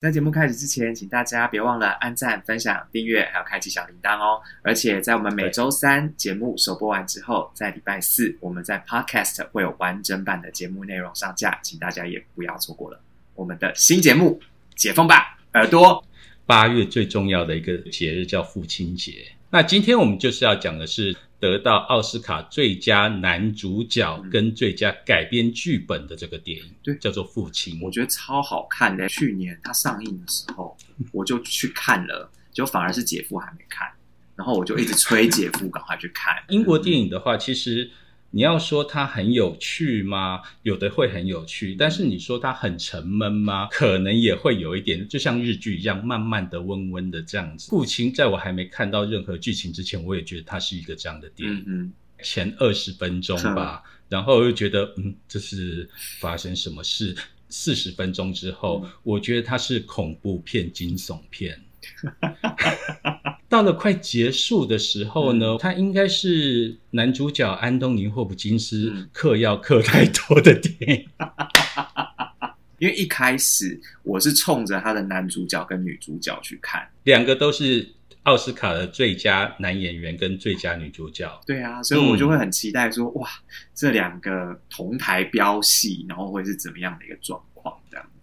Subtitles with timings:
[0.00, 4.40] 在节目开始之前，请大家别忘了按赞、分享、订阅，还有开启小铃铛哦。
[4.62, 12.98] 而且在我们每周三节目首播完之后，在礼拜四我们在 Podcast 会有完整版的节目内容上架，请大家也不要错过了
[13.34, 14.40] 我们的新节目
[14.74, 16.02] 《解封吧耳朵》。
[16.46, 21.14] 八月最重要的一个节日叫父亲节，那今天我们就是要讲的是。
[21.40, 29.08] 得到奥斯卡最佳男主角跟最佳改编剧本的这个电影，对，叫做《父亲》，我觉得超好看的。
[29.08, 30.76] 去年它上映的时候，
[31.10, 33.88] 我就去看了，就反而是姐夫还没看，
[34.36, 36.36] 然后我就一直催姐夫赶快去看。
[36.50, 37.90] 英国电影的话，其实。
[38.30, 40.40] 你要说它很有趣吗？
[40.62, 43.68] 有的会很有趣，但是你说它很沉闷吗？
[43.70, 47.70] 可能也会有一点，就像日剧一样，慢慢的、温温的这样子。
[47.70, 51.64] 父亲在我还没看到任何剧情之前，我也觉得它是一个这样的电影。
[51.66, 57.16] 嗯前二十分钟吧，然后又觉得，嗯，这是发生什么事？
[57.48, 61.58] 四十分钟之后，我觉得它是恐怖片、惊悚片。
[63.48, 71.08] 到了快结束的时候呢，他应该是男主角安东尼霍普金斯嗑药嗑太多的电影，
[72.78, 77.86] 因为一开始我是冲着他的男主角跟女主角去看，两个都是
[78.22, 81.28] 奥斯卡的最佳男演员跟最佳女主角。
[81.44, 83.28] 对啊，所以我就会很期待说，哇，
[83.74, 87.42] 这两个同台飙戏，然后会是怎么样的一个状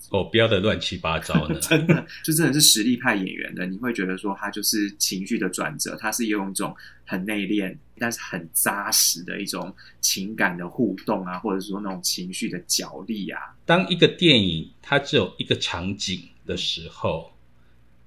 [0.09, 13.39] 哦，标的乱七八糟 的，真的就真的是实力派演员的，你会觉得说他就是情绪的转折，他是用一种很内敛但是很扎实的一种情感的互动啊，或者说那种情绪的角力啊。
[13.65, 17.31] 当一个电影它只有一个场景的时候。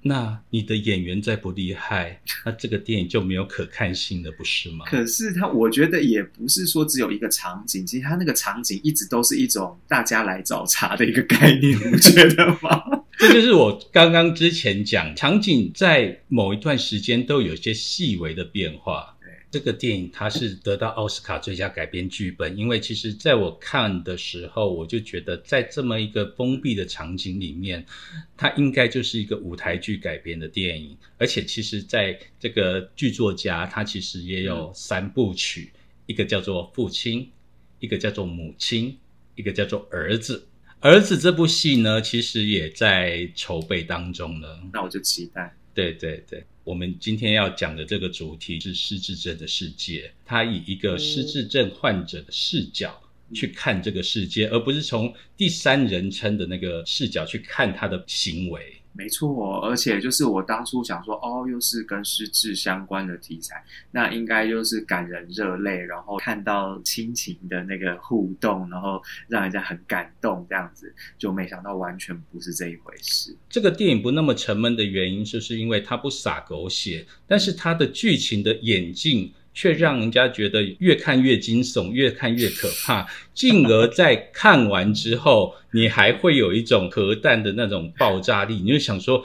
[0.03, 4.87] 那你的演员再不厉害，那这个电影就没有可看性了，不是吗？
[4.87, 12.83] 可是他，我觉得也不是说只有一个场景，其实他那个场景一直都是一种大家来找茬的一个概念，你觉得吗？
[13.21, 19.15] 这就是我刚刚之前讲，场景在某一段时间都有一些细微的变化。
[19.51, 27.85] 这个电影它是得到奥斯卡最佳改编剧本，因为其实在我看的时候，我就觉得在这么一个封闭的场景里面，
[28.37, 30.97] 它应该就是一个舞台剧改编的电影。
[31.19, 35.73] 而且其实在这个剧作家他其实也有三部曲，
[36.07, 37.29] 一个叫做父亲，
[37.81, 38.97] 一个叫做母亲，
[39.35, 40.47] 一个叫做儿子。
[40.79, 44.61] 儿子这部戏呢，其实也在筹备当中了。
[44.73, 45.55] 那我就期待。
[45.75, 46.45] 对对对。
[46.71, 52.97] 我们今天要讲的这个主题是失智症的世界，他以一个失智症患者的视角
[53.35, 58.80] 去看这个世界，而不是从第三人称的那个视角去看他的行为。
[58.93, 73.35] 没错，而且就是我当初想说，哦，又是跟失智相关的题材，那应该就是感人热泪，然后看到亲情的那个互动，然后让人家很感动，这样子，就没想到完全不是这一回事。
[73.49, 79.33] 这个电影不那么沉闷的原因，就是因为它不洒狗血，但是它的剧情的演进。
[79.61, 88.55] 却让人家觉得越看越惊悚，越看越可怕，进而在看完之后，你还会有一种核弹的那种爆炸力。
[88.55, 89.23] 你就想说，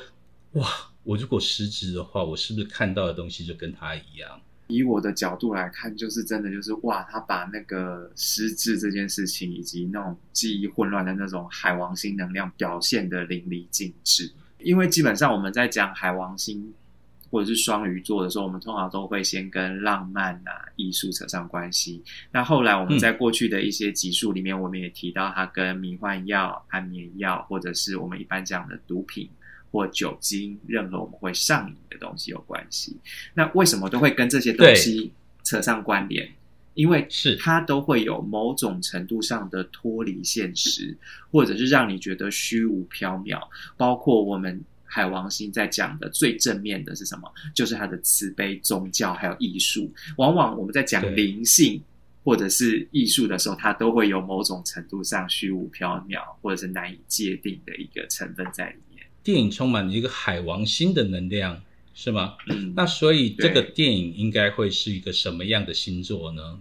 [0.52, 0.68] 哇，
[1.04, 4.42] 我如果失智的话，我是不是看到的东西就跟他一样？
[4.68, 14.30] 以我的角度来看，就是真的，就是哇，他把那个失智这件事情，以及那种记忆混乱的那种海王星能量表现的淋漓尽致。
[14.60, 16.74] 因为基本上我们在讲海王星。
[17.36, 22.02] 或者是双鱼座的时候，我们通常都会先跟浪漫啊、艺术扯上关系。
[22.32, 29.30] 那后来我们在过去的一些集数里面，我们也提到它跟迷幻药、安眠药，或者是我们一般讲的毒品
[29.70, 32.96] 或酒精，任何我们会上瘾的东西有关系。
[33.34, 35.12] 那为什么都会跟这些东西
[35.44, 36.26] 扯上关联？
[36.74, 40.98] 因为是它都会有某种程度上的脱离现实，
[41.32, 43.42] 或者是让你觉得虚无缥缈，
[43.76, 44.64] 包括我们。
[44.86, 47.32] 海王星在讲的最正面的是什么？
[47.54, 49.92] 就是他的慈悲、宗教还有艺术。
[50.18, 51.82] 往往我们在讲灵性
[52.24, 59.06] 或者是艺术的时候，它都会有某种程度上虚无缥缈或者是难以界定的一个成分在里面。
[59.22, 61.62] 电影充满了一个海王星的能量，
[61.94, 62.36] 是吗？
[62.48, 62.74] 嗯。
[62.76, 66.60] 那所以这个电影应该会是一个什么样的星座呢？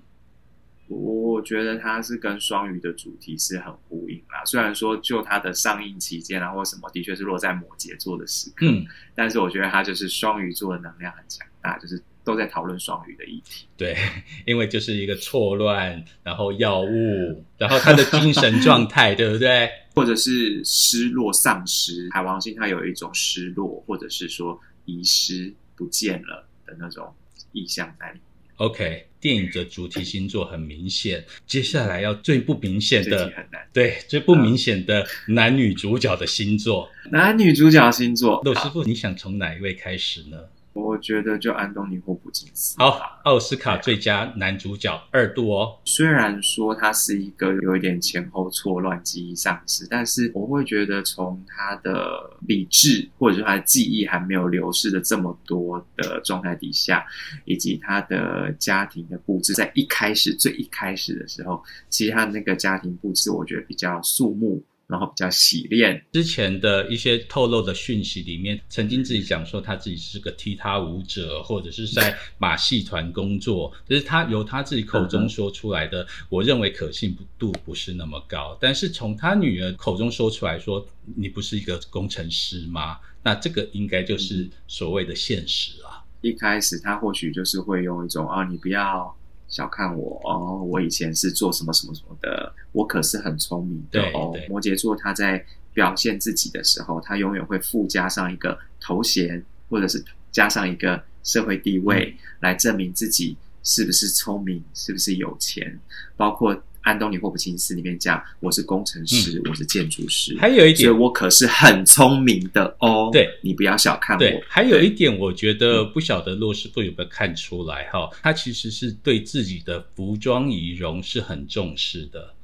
[0.88, 4.44] 我觉得它是跟双鱼的主题是很呼应啦。
[4.44, 8.84] 虽然说就它的上映期间啊或什么，的确是落在摩羯座的时刻，嗯，
[9.14, 13.66] 但是我觉得它就是双鱼座的能量很强大，就是都在讨论双鱼的议题。
[13.76, 13.96] 对，
[14.46, 19.70] 因为就是一个错乱，然后药物，然后他的精神状态， 对不对？
[19.94, 22.08] 或者是失落、丧失。
[22.12, 27.14] 海王星它有一种失落，或者是说遗失、不见了的那种
[27.52, 28.33] 意象在里面。
[28.56, 33.32] OK，电影的主题星座很明显，接下来要最不明显的。
[33.72, 36.88] 对，最不明显的男女主角的星座。
[37.10, 40.38] 男女主角星座，陆师傅，你想从哪一位开始呢？
[40.74, 42.76] 我觉得就安东尼霍普金斯。
[42.78, 45.78] 好，奥斯卡最佳男主角二度哦。
[45.84, 57.06] 虽然说他是一个有一点前后错乱、记忆丧失，但是我会觉得从他的理智或者说他的记忆还没有流失的这么多的状态底下，
[57.44, 78.56] 以及他的家庭的布置，在一开始最一开始的时候，其实他那个家庭布置，我觉得比较肃穆，然后比较洗练，之前的一些透露的讯息里面，曾经自己讲说他自己是个踢踏舞者，或者是在马戏团工作，就是他由他自己口中说出来的，我认为可信度不是那么高。
[78.60, 80.86] 但是从他女儿口中说出来说，
[81.16, 82.98] 你不是一个工程师吗？
[83.22, 86.04] 那这个应该就是所谓的现实啊。
[86.20, 89.14] 一开始他或许就是会用一种啊，你不要
[89.54, 94.34] 小看我哦，我以前是做什么什么什么的，我可是很聪明的哦。
[94.48, 99.40] 摩羯座他在表现自己的时候，他永远会附加上一个头衔，
[99.70, 105.78] 或者是加上一个社会地位，来证明自己是不是聪明，是不是有钱，
[106.16, 106.60] 包括。
[106.84, 113.08] 安东尼霍普金斯里面讲，我是工程师，我是建筑师，还有一点所以我可是很聪明的哦。
[113.10, 113.26] 对。
[113.42, 114.18] 你不要小看我。
[114.18, 122.34] 对，还有一点，我觉得不晓得洛师傅有没有看出来哈，他其实是对自己的服装仪容是很重视的，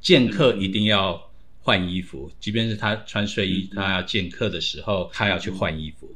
[0.00, 1.20] 见客一定要
[1.60, 3.76] 换衣服，即便是他穿睡衣，嗯。
[3.76, 6.08] 他要见客的时候，他要去换衣服，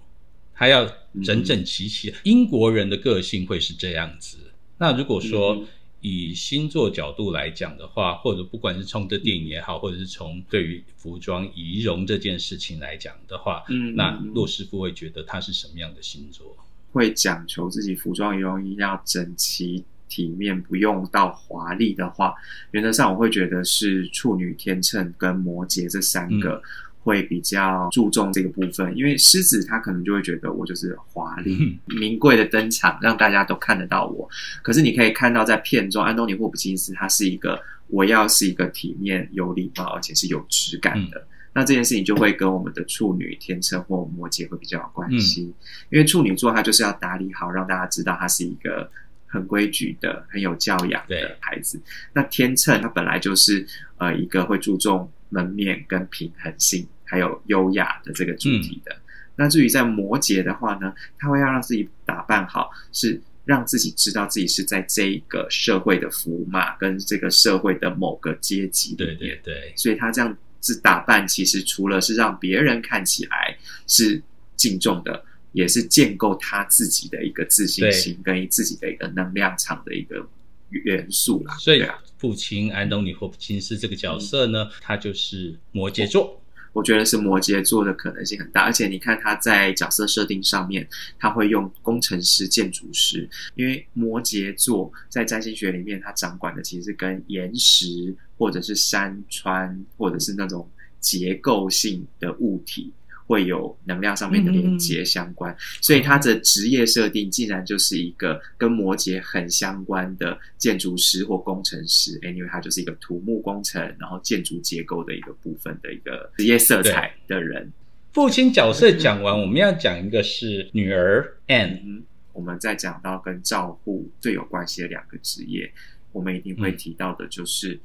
[0.55, 0.89] 他要
[1.25, 2.15] 整整齐齐。
[2.23, 4.37] 英国人的个性会是这样子。
[4.79, 5.67] 那如果说，嗯
[6.01, 16.57] 以星座角度来讲的话，或者不管是从这电影也好，或者是从对于服装仪容这件事情来讲的话，嗯那嗯骆师傅会觉得他是什么样的星座？
[16.93, 22.35] 会讲求自己服装仪容一定要整齐体面，不用到华丽的话，
[22.71, 26.63] 原则上我会觉得是处女、天秤跟摩羯这三个。
[27.03, 34.29] 会比较注重这个部分，因为狮子他可能就会觉得我就是华丽、 名贵的登场，让大家都看得到我。
[34.63, 41.27] 可是你可以看到在片中，安东尼霍普金斯他是一个我要是一个体面、有礼貌，而且是有质感的。
[41.53, 45.53] 那这件事情就会跟我们的处女、天秤或摩羯会比较有关系，
[45.91, 48.89] 因为处女座他就是要打理好，让大家知道他是一个
[49.27, 51.81] 很规矩的、很有教养的孩子。
[52.13, 53.67] 那天秤他本来就是
[53.97, 58.95] 呃一个会注重门面跟平衡性，还有优雅的这个主题的。
[59.35, 69.15] 那至于在摩羯的话呢，他会要让自己打扮好，是让自己知道自己是在这一个社会的符码跟这个社会的某个阶级里对。
[69.15, 73.57] 对对，所以他这样子打扮，其实除了是让别人看起来
[73.87, 74.21] 是
[74.57, 80.29] 敬重的，也是建构他自己的一个自信心跟自己的一个能量场的一个
[80.71, 81.57] 元素啦。
[81.59, 81.85] 所以
[82.19, 86.37] 父亲安东尼霍普金斯这个角色呢，他就是摩羯座。
[86.73, 90.89] 我觉得是摩羯座的可能性很大，而且你看他在角色设定上面，
[91.19, 100.71] 他会用工程师、建筑师，因为摩羯座在占星学里面，他掌管的其实是跟岩石或者是山川或者是那种
[101.01, 102.93] 结构性的物体。
[103.31, 112.19] 会有能量上面的连接相关，所以他的职业设定竟然就是一个跟摩羯很相关的建筑师或工程师。
[112.23, 117.73] 因为他就是一个土木工程，然后建筑结构的一个部分的一个职业色彩的人。
[118.13, 121.79] 父亲角色讲完，我们要讲一个是女儿 Anne。
[121.85, 122.03] 嗯，
[122.33, 125.73] 我们再讲到跟照护最有关系的两个职业，
[126.11, 127.79] 我们一定会提到的就是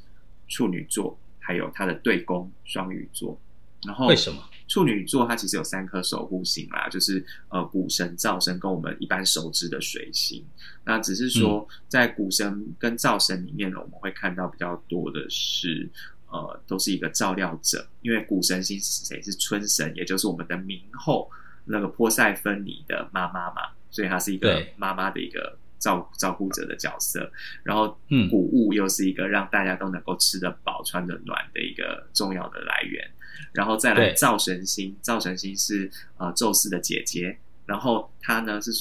[0.47, 3.39] 处女座，还有他的对宫双鱼座。
[3.85, 4.41] 然后为什么？
[4.75, 10.45] 处女座它其实有三颗守护星啦，就是呃谷神、灶神跟我们一般熟知的水星。
[10.83, 15.89] 那只是说在谷神跟灶神里面呢，我们会看到比较多的是
[16.27, 19.21] 呃都是一个照料者，因为谷神星是谁？
[19.21, 21.31] 是春神，也就是我们的明后
[21.63, 27.31] 那个波塞芬尼的妈妈嘛，所以她是一个妈妈的一个照照顾者的角色。
[27.63, 33.09] 然后嗯谷物又是一个让大家都能够吃得饱、穿得暖的一个重要的来源。
[33.53, 38.71] 然后再来灶神星，灶神星是呃宙斯的姐姐，然后她呢是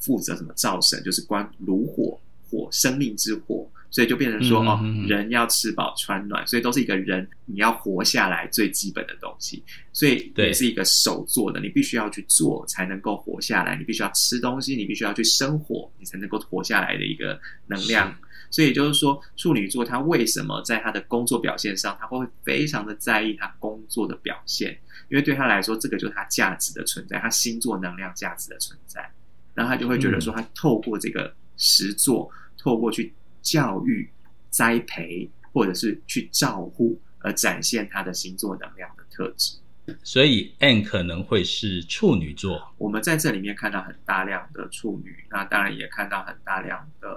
[0.00, 9.62] 负责什么灶神，就是关炉火火生命之火，所以就变成说、嗯、哦，人要吃饱穿暖，所以都是一个人你要活下来最基本的东西，
[9.92, 18.14] 所以也是一个手做的，你必须要去做才能够活下来，你必须要吃东西，你必须要去生火，你才能够活下来的一个能量。
[18.50, 24.78] 所以就是说，处女座他为什么在他的工作表现上，他会非常的在意他工作的表现，
[25.08, 29.10] 因为对他来说，这个就是他价值的存在，他星座能量价值的存在。
[29.54, 33.12] 然后他就会觉得说，他透过这个实作，透过去
[33.42, 34.08] 教育、
[34.50, 39.56] 栽培，或者是去照顾，而展现他的星座能量的特质。
[40.04, 42.72] 所以 N 可能会是处女座。
[42.76, 47.08] 我们在这里面看到很大量的处女，那当然也看到很大量的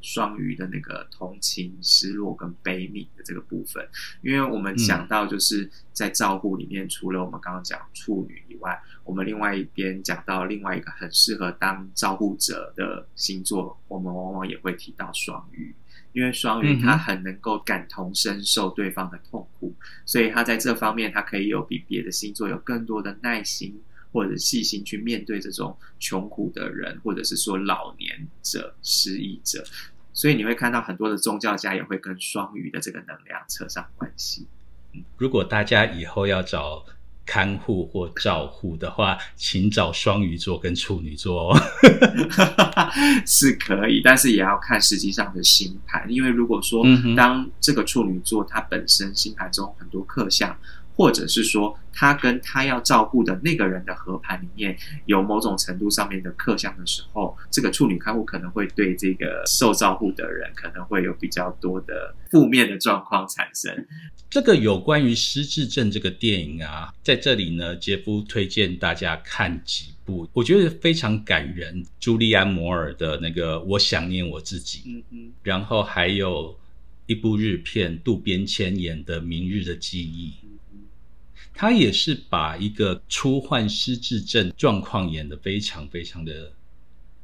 [0.00, 3.86] 双鱼的那个同情、失落跟悲悯的这个部分。
[4.22, 15.74] 因为我们讲到就是在照顾里面，除了我们刚刚讲处女以外，我们另外一边讲到另外一个很适合当照顾者的星座，我们往往也会提到双鱼。
[16.12, 19.72] 因为双鱼他很能够感同身受对方的痛苦，
[20.06, 23.78] 所以他在这方面他可以有比别的星座有更多的耐心
[24.12, 29.64] 或者细心去面对这种穷苦的人，或者是说老年者、失意者。
[30.12, 34.46] 所以你会看到很多的宗教家也会跟双鱼的这个能量扯上关系。
[35.16, 36.84] 如果大家以后要找。
[37.30, 41.60] 看护或照护的话，请找双鱼座跟处女座哦，
[43.26, 46.82] 是可以，但是也要看实际上的星盘，因为如果说
[47.14, 50.58] 当这个处女座它本身星盘中很多克相。
[50.98, 54.76] 或者是说，他跟他要照顾的那个人的合盘里面
[55.06, 63.86] 有某种程度上面的克相的时候，这个处女看护可能会对这个受照顾的人可能会有比较多的负面的状况产生。
[64.28, 71.86] 这个有关于失智症这个电影啊，在这里呢，杰夫推荐大家看几部，我觉得非常感人。
[72.00, 76.58] 朱利安·摩尔的那个《我想念我自己》，嗯嗯，然后还有
[77.06, 80.32] 一部日片，渡边谦演的《明日的记忆》。
[81.60, 86.52] 他也是把一个初患失智症状况演得非常非常的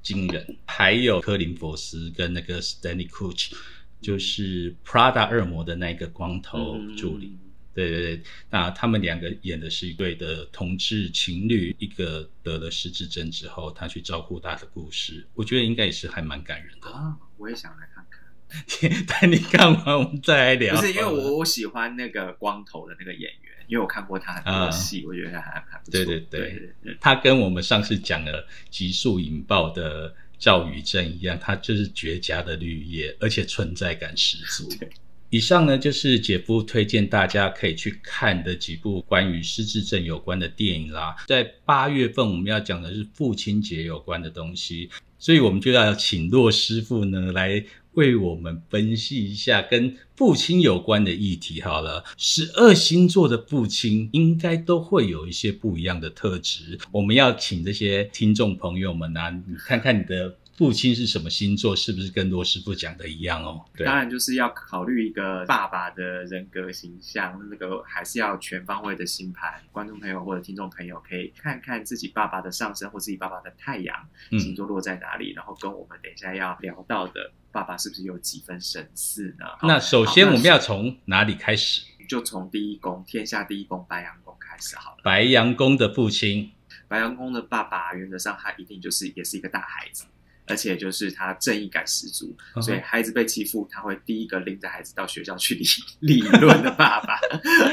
[0.03, 3.53] 惊人，还有科林佛斯跟那个 Stanley Kuch，
[4.01, 7.39] 就是 Prada 恶魔的那个光头助理，
[7.73, 19.05] 对对对，那他们两个演的是一对的同志情侣，一个得了失智症之后，他去照顾他的故事，我觉得应该也是还蛮感人的啊，我也想来看看。
[19.07, 20.75] 但你看完，我们再来聊。
[20.75, 23.54] 不是因为我我喜欢那个光头的那个演员。
[23.67, 26.05] 因为我看过他很多戏，我觉得还还不错。
[26.05, 34.69] 对对对，他跟我们上次讲的急速引爆的赵宇正一样，他就是绝佳的绿叶，而且存在感十足。
[35.31, 41.17] 以上呢就是姐夫推荐大家可以去看的几部关于失智症有关的电影啦。
[41.27, 47.65] 在八月份我们要讲的是父亲节有关的东西，所以我们就要请骆师傅呢来。
[47.95, 51.61] 为我们分析一下跟父亲有关的议题。
[51.61, 56.79] 好了，十二星座的父亲应该都会有一些不一样的特质。
[56.93, 60.37] 我们要请这些听众朋友们啊，你看看你的。
[60.57, 61.75] 父亲是什么星座？
[61.75, 63.65] 是不是跟罗师傅讲的一样哦？
[63.77, 69.61] 对当然就是要考虑一个爸爸的人格形象，那个还是要全方位的星盘。
[69.73, 79.47] 观众朋友或者听众朋友可以看看自己爸爸的上升或自己爸爸的太阳星座落在哪里，然后跟我们等一下要聊到的爸爸是不是有几分神似呢？
[79.63, 81.83] 那首先我们要从哪里开始？
[82.09, 84.99] 就从第一宫天下第一宫白羊宫开始好了。
[85.03, 86.53] 白羊宫的父亲，
[86.87, 90.05] 白羊宫的爸爸，原则上他一定就是也是一个大孩子。
[90.47, 95.65] 而且就是他正义感十足，所以孩子被欺负，他会第一个拎着孩子到学校去理
[96.01, 97.15] 理论的爸爸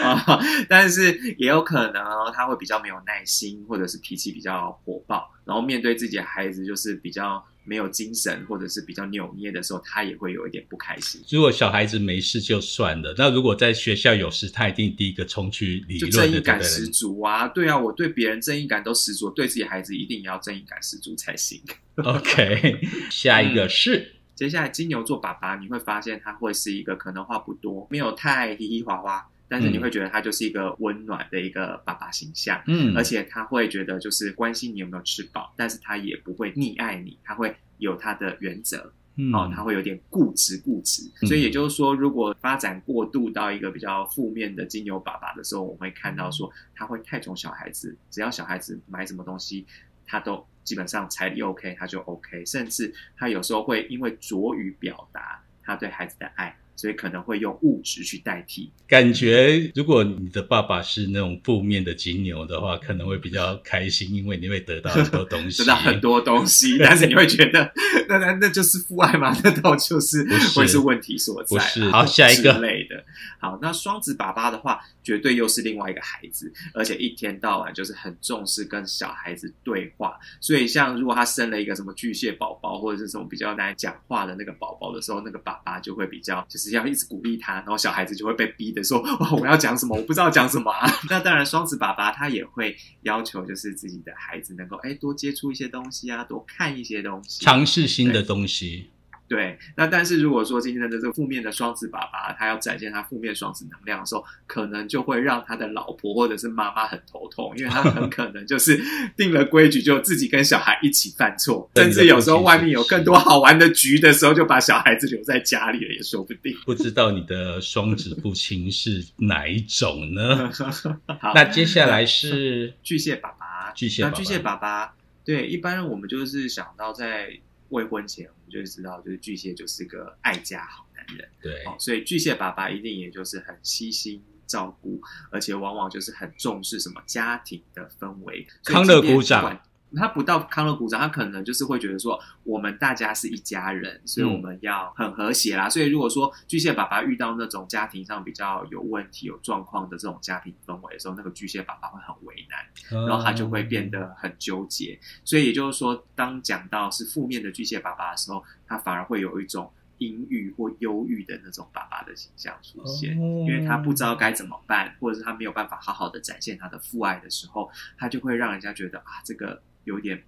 [0.02, 0.40] 啊。
[0.70, 7.46] 但是也有可能他会比较没有耐心，或者是脾气比较火爆，然后面对自己的孩子就是比较。
[7.72, 11.22] 没有精神或者是比较扭捏的时候，他也会有一点不开心。
[11.30, 16.12] 如果小孩子没事就算了，那如果在学校有事，他一定第一个冲去理论。
[16.12, 17.48] 就正义感十足啊！
[17.48, 21.62] 对啊，我对别人正义感都十足，对自己孩子一定也要正义感十足才行。
[21.96, 29.30] OK，下一个是接下来金牛座爸爸，你会发现他会是一个可能话不多，没有太嘻嘻哈哈。
[29.52, 38.94] 但是你会觉得他就是一个温暖的一个爸爸形象，嗯，而且他会觉得就是关心你有没有吃饱，但是他也不会溺爱你，他会有他的原则，
[39.34, 49.66] 哦，他会有点固执固执，所以也就是说，如果发展过度到一个比较负面的金牛爸爸的时候，我们会看到说他会太宠小孩子，只要小孩子买什么东西，
[50.06, 56.56] 他都基本上彩礼 OK 他就 OK，甚至他有时候会因为拙于表达他对孩子的爱。
[56.82, 58.72] 所以可能会用物质去代替。
[58.88, 66.76] 感觉如果你的爸爸是那种负面的金牛的话，可能会比较开心，因为你会得到很多东西， 得到很多东西。
[66.82, 67.72] 但是你会觉得，
[68.10, 69.32] 那那那就是父爱吗？
[69.44, 71.56] 那倒就是会是问题所在。
[71.56, 73.06] 不是，好下一个类的。
[73.40, 80.18] 好，那双子爸爸的话，绝对又是另外一个孩子，而且一天到晚就是很重视跟小孩子对话。
[80.40, 86.71] 所以像如果他生了一个什么巨蟹宝宝，或者是什么比较难讲话的那个宝宝的时候，那个爸爸就会比较就是。
[86.72, 89.96] 子要一直鼓励他，然后小孩子就会被逼的说：“哇， 我要讲什么？
[89.98, 90.90] 我不知道讲什么啊。
[91.10, 98.90] ”那当然，双子爸爸他也会要求，就是自己的孩子能够哎多接触一些东西啊，多看一些东西，尝试新的东西。
[99.32, 108.78] 对，那但是如果说今天的这个负面的双子爸爸，他要展现他负面双子能量的时候，可能就会让他的老婆或者是妈妈很头痛，因为他很可能就是
[109.16, 116.54] 定了规矩，就自己跟小孩一起犯错，甚至有时候外面有更多好玩的局的时候，就把小孩子留在家里了，也说不定。
[116.66, 120.52] 不知道你的双子父亲是哪一种呢？
[121.22, 127.40] 好那接下来是巨蟹爸爸，巨蟹，那巨蟹爸爸，对，一般我们就是想到在。
[127.72, 135.02] 未婚前，我们就知道，就是巨蟹就是个爱家好男人，对，所以巨蟹爸爸一定也就是很悉心照顾，
[135.32, 138.48] 而且往往就是很重视什么家庭的氛围。
[138.64, 139.62] 康乐鼓掌。
[139.96, 145.70] 他不到康乐鼓掌，他可能就是会觉得说，我们大家是一家人，所以我们要很和谐啦。
[145.70, 155.00] 所以如果说巨蟹爸爸遇到那种家庭上比较有问题、有状况的这种家庭氛围的时候，那个巨蟹爸爸会很为难，然后他就会变得很纠结。
[155.24, 159.72] 所以也就是说，当讲到是负面的巨蟹爸爸的时候，他反而会有一种。
[160.02, 167.70] 阴郁或忧郁的那种爸爸的形象出现，因为他不知道该怎么办，或者是他没有办法好好的展现他的父爱的时候，
[168.00, 170.24] 他就会让人家觉得啊，这个有点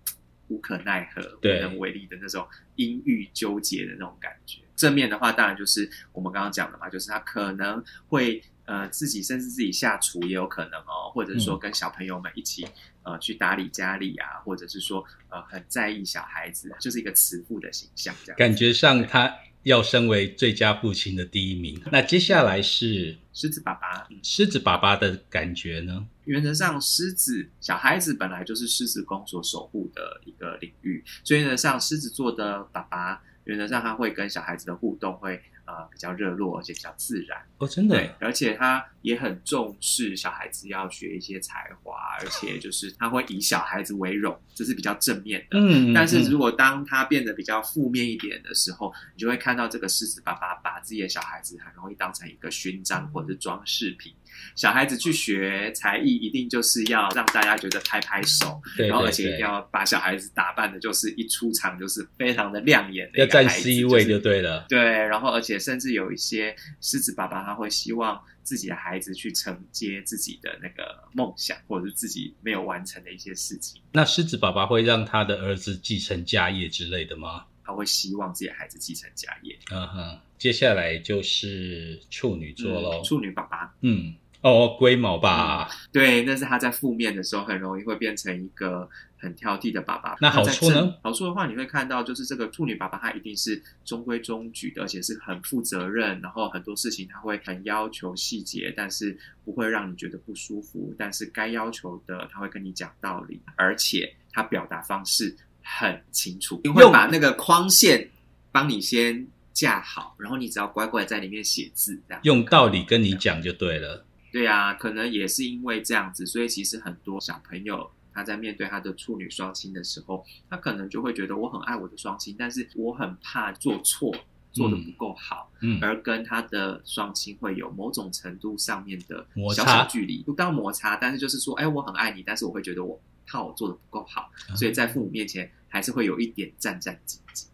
[0.48, 4.62] 无可奈何、无能为力的那种阴郁纠结的那种感觉。
[4.76, 12.68] 正面的话，当然就是我们刚刚讲的嘛，就是他可能会呃自己甚至自己下厨也有可能哦，或者是说跟小朋友们一起
[13.04, 19.34] 呃去打理家里啊，或者是说呃很在意小孩子，就是一个慈父的形象，这样感觉上他。
[19.64, 24.08] 要升为最佳父亲的第一名，那接下来是狮子爸爸。
[24.22, 26.06] 狮子爸爸的感觉呢？
[26.26, 35.42] 原则上，狮子小孩子本来就是狮子宫所守护的一个领域，所以呢，像狮子座的爸爸，原则上他会跟小孩子的互动会。
[35.74, 37.96] 呃，比较热络，而且比较自然哦，真的。
[37.96, 45.58] 对，而且他也很重视小孩子要学一些才华，而且就是他会以小孩子为荣，这是比较正面的。
[45.58, 54.14] 嗯，但是如果当他变得比较负面一点的时候，你就会看到这个狮子爸爸把自己的小孩子很容易当成一个勋章或者是装饰品。
[54.56, 64.66] 小孩子去学才艺，一定就是要让大家觉得拍拍手，然后而且一定要把小孩子打扮的，就是一出场就是非常的亮眼的，要占 C 位就对了。
[64.70, 73.82] 对，然后而且甚至有一些狮子爸爸他会希望自己的孩子去承接自己的那个梦想，或者是自己没有完成的一些事情。
[73.92, 77.46] 那狮子爸爸会让他的儿子继承家业之类的吗？
[77.66, 79.58] 他会希望自己的孩子继承家业。
[79.72, 83.02] 嗯哼，接下来就是处女座喽。
[83.04, 84.14] 处女爸爸，嗯。
[84.44, 85.70] 哦，龟毛吧？
[85.92, 90.18] 对，那是他在负面的时候很容易会变成一个很挑剔的爸爸。
[90.20, 90.94] 那好处呢？
[91.02, 100.94] 好处的话，你会看到就是这个处女爸爸，他一定是中规中矩的，而且是很负责任，然后很多事情他会很要求细节，但是不会让你觉得不舒服。
[101.00, 108.10] 但是该要求的，他会跟你讲道理，而且他表达方式很清楚，你会把那个框线
[108.52, 114.06] 帮你先架好，然后你只要乖乖在里面写字，这样用道理跟你讲就对了。
[114.34, 124.12] 对啊，可能也是因为这样子，所以其实很多小朋友他在面对他的处女双亲的时候，他可能就会觉得我很爱我的双亲，但是我很怕做错，
[124.52, 129.24] 做的不够好，嗯，而跟他的双亲会有某种程度上面的
[129.56, 137.46] 小小距离，不到摩擦，但是就是说，哎，我很爱你，但是我会觉得我怕我做的不够好，所以在父母面前还是会有一点战战兢兢。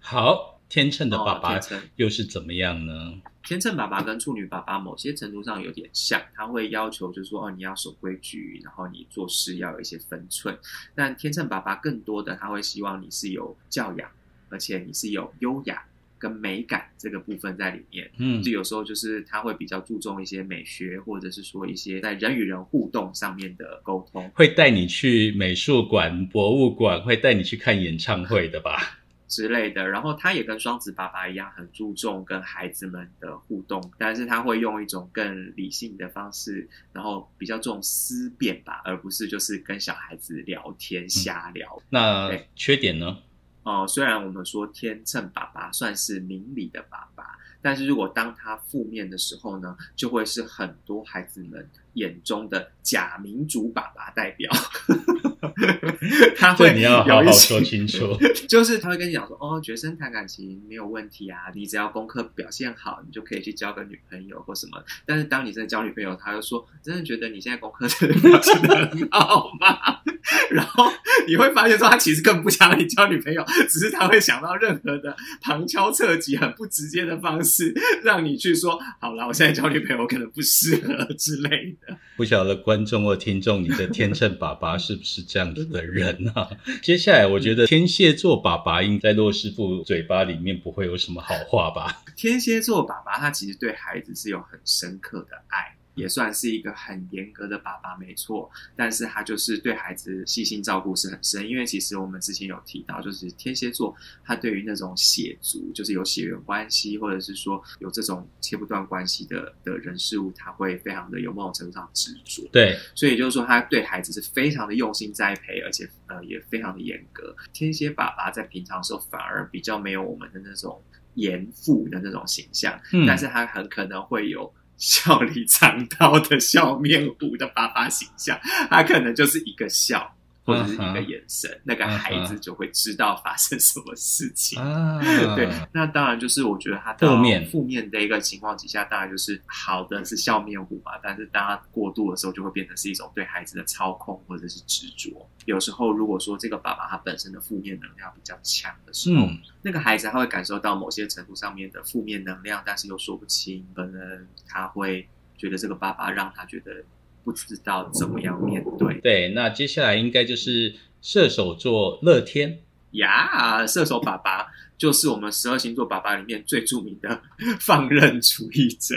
[0.00, 0.55] 好。
[0.68, 1.60] 天秤的爸爸
[1.94, 3.14] 又是怎么样呢？
[3.44, 10.58] 天秤爸爸跟处女爸爸某些程度上有点像，他会要求就是说，哦，你要守规矩，然后你做事要有一些分寸。
[10.96, 14.10] 但天秤爸爸更多的他会希望你是有教养，
[14.48, 15.84] 而且你是有优雅
[16.18, 18.10] 跟美感这个部分在里面。
[18.18, 24.28] 嗯，就有时候就是他会比较注重一些美学，或者是说一些在人与人互动上面的沟通。
[24.34, 28.98] 会带你去美术馆、博物馆，会带你去看演唱会的吧？
[29.28, 41.82] 之类的，然后他也跟双子爸爸一样，很注重跟孩子们的互动，但是他会用一种更理性的方式，然后比较重思辨吧，而不是就是跟小孩子聊天瞎聊。
[41.90, 43.18] 那缺点呢？
[43.62, 54.48] 哦，虽然我们说天秤爸爸算是明理的爸爸，但是如果当他负面的时候呢，就会是很多孩子们眼中的假民主爸爸代表。
[56.36, 58.16] 他会你要好好说清楚，
[58.48, 64.82] 就是他会跟你讲说，哦，学生谈感情没有问题啊，你只要功课表现好，你就可以去交个女朋友或什么。
[65.04, 70.00] 但是当你真的交女朋友，他又说，真的觉得你现在功课真的表现的很好吗？
[70.50, 70.90] 然后
[71.26, 81.96] 你会发现说，他其实更不想让你交女朋友，只是他会想到任何的旁敲侧击、很不直接的方式，让你去说，好了，我现在交女朋友可能不适合之类的。
[82.16, 86.48] 不晓得观众或听众，你的天秤爸爸是不是这样子的人啊？
[86.82, 92.02] 接下来，我觉得天蝎座爸爸应在洛师傅嘴巴里面不会有什么好话吧？
[92.16, 95.75] 天蝎座爸爸他其实对孩子是有很深刻的爱。
[95.96, 98.48] 也算是一个很严格的爸爸，没错。
[98.76, 112.46] 但是他就是对孩子细心照顾是很深，因为其实我们之前有提到，就是天蝎座他对于那种血族，就是有血缘关系，或者是说有这种切不断关系的的人事物，他会非常的有某种程度上执着。
[112.52, 117.34] 对，所以就是说他对孩子是非常的用心栽培，而且呃也非常的严格。
[117.54, 120.82] 天蝎爸爸在平常时候反而比较没有我们的那种
[121.14, 124.52] 严父的那种形象，但是他很可能会有。
[124.76, 130.15] 笑里藏刀的笑面虎的爸爸形象，他可能就是一个笑。
[130.46, 134.62] 或者是一个眼神，那个孩子就会知道发生什么事情。
[135.34, 140.92] 对，那当然就是我觉得他负面负面的一个情况底下，当然就是好的是笑面虎嘛。
[141.02, 145.28] 但是当他过度的时候，就会变成是一种对孩子的操控或者是执着。
[145.46, 149.26] 有时候如果说这个爸爸他本身的负面能量比较强的时候，
[149.62, 156.84] 那个孩子他会感受到某些程度上面的负面能量，但是又说不清，可能他会觉得这个爸爸让他觉得。
[157.26, 159.00] 不知道怎么样面对。
[159.00, 162.60] 对，那接下来应该就是射手座乐天
[162.92, 164.46] 呀，射手爸爸
[164.78, 167.20] 就是我们十二星座爸爸里面最著名的
[167.58, 168.94] 放任主义者。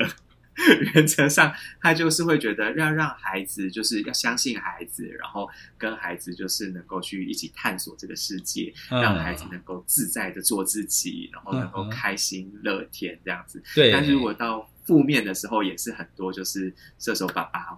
[0.94, 13.64] 原则上，他就是会觉得要让孩子，就是要相信孩子，然后跟孩子就是能够去一起探索这个世界，让孩子能够自在的做自己，然后能够开心乐天这样子。
[13.74, 17.78] 对，但是如果到负面的时候，也是很多就是射手爸爸。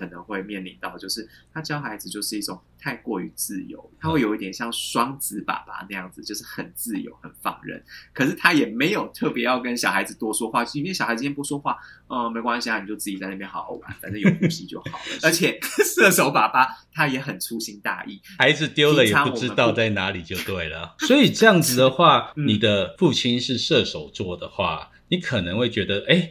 [0.00, 7.84] 可能会面临到，就是他教孩子就是一种太过于自由，他会有一点像双子爸爸那样子，就是很自由、很放任。
[8.14, 11.76] 可是他也没有特别要跟小孩子多说话，因为小孩今天不说话，
[12.08, 15.18] 嗯，没关系啊，你就自己在那边好好玩，反正有呼吸就好了。
[15.22, 20.94] 而且射手爸爸他也很粗心大意，孩子丢了也不知道在哪里就对了。
[21.00, 26.30] 所以这样子的话， 你的父亲是射手座的话，你可能会觉得，哎，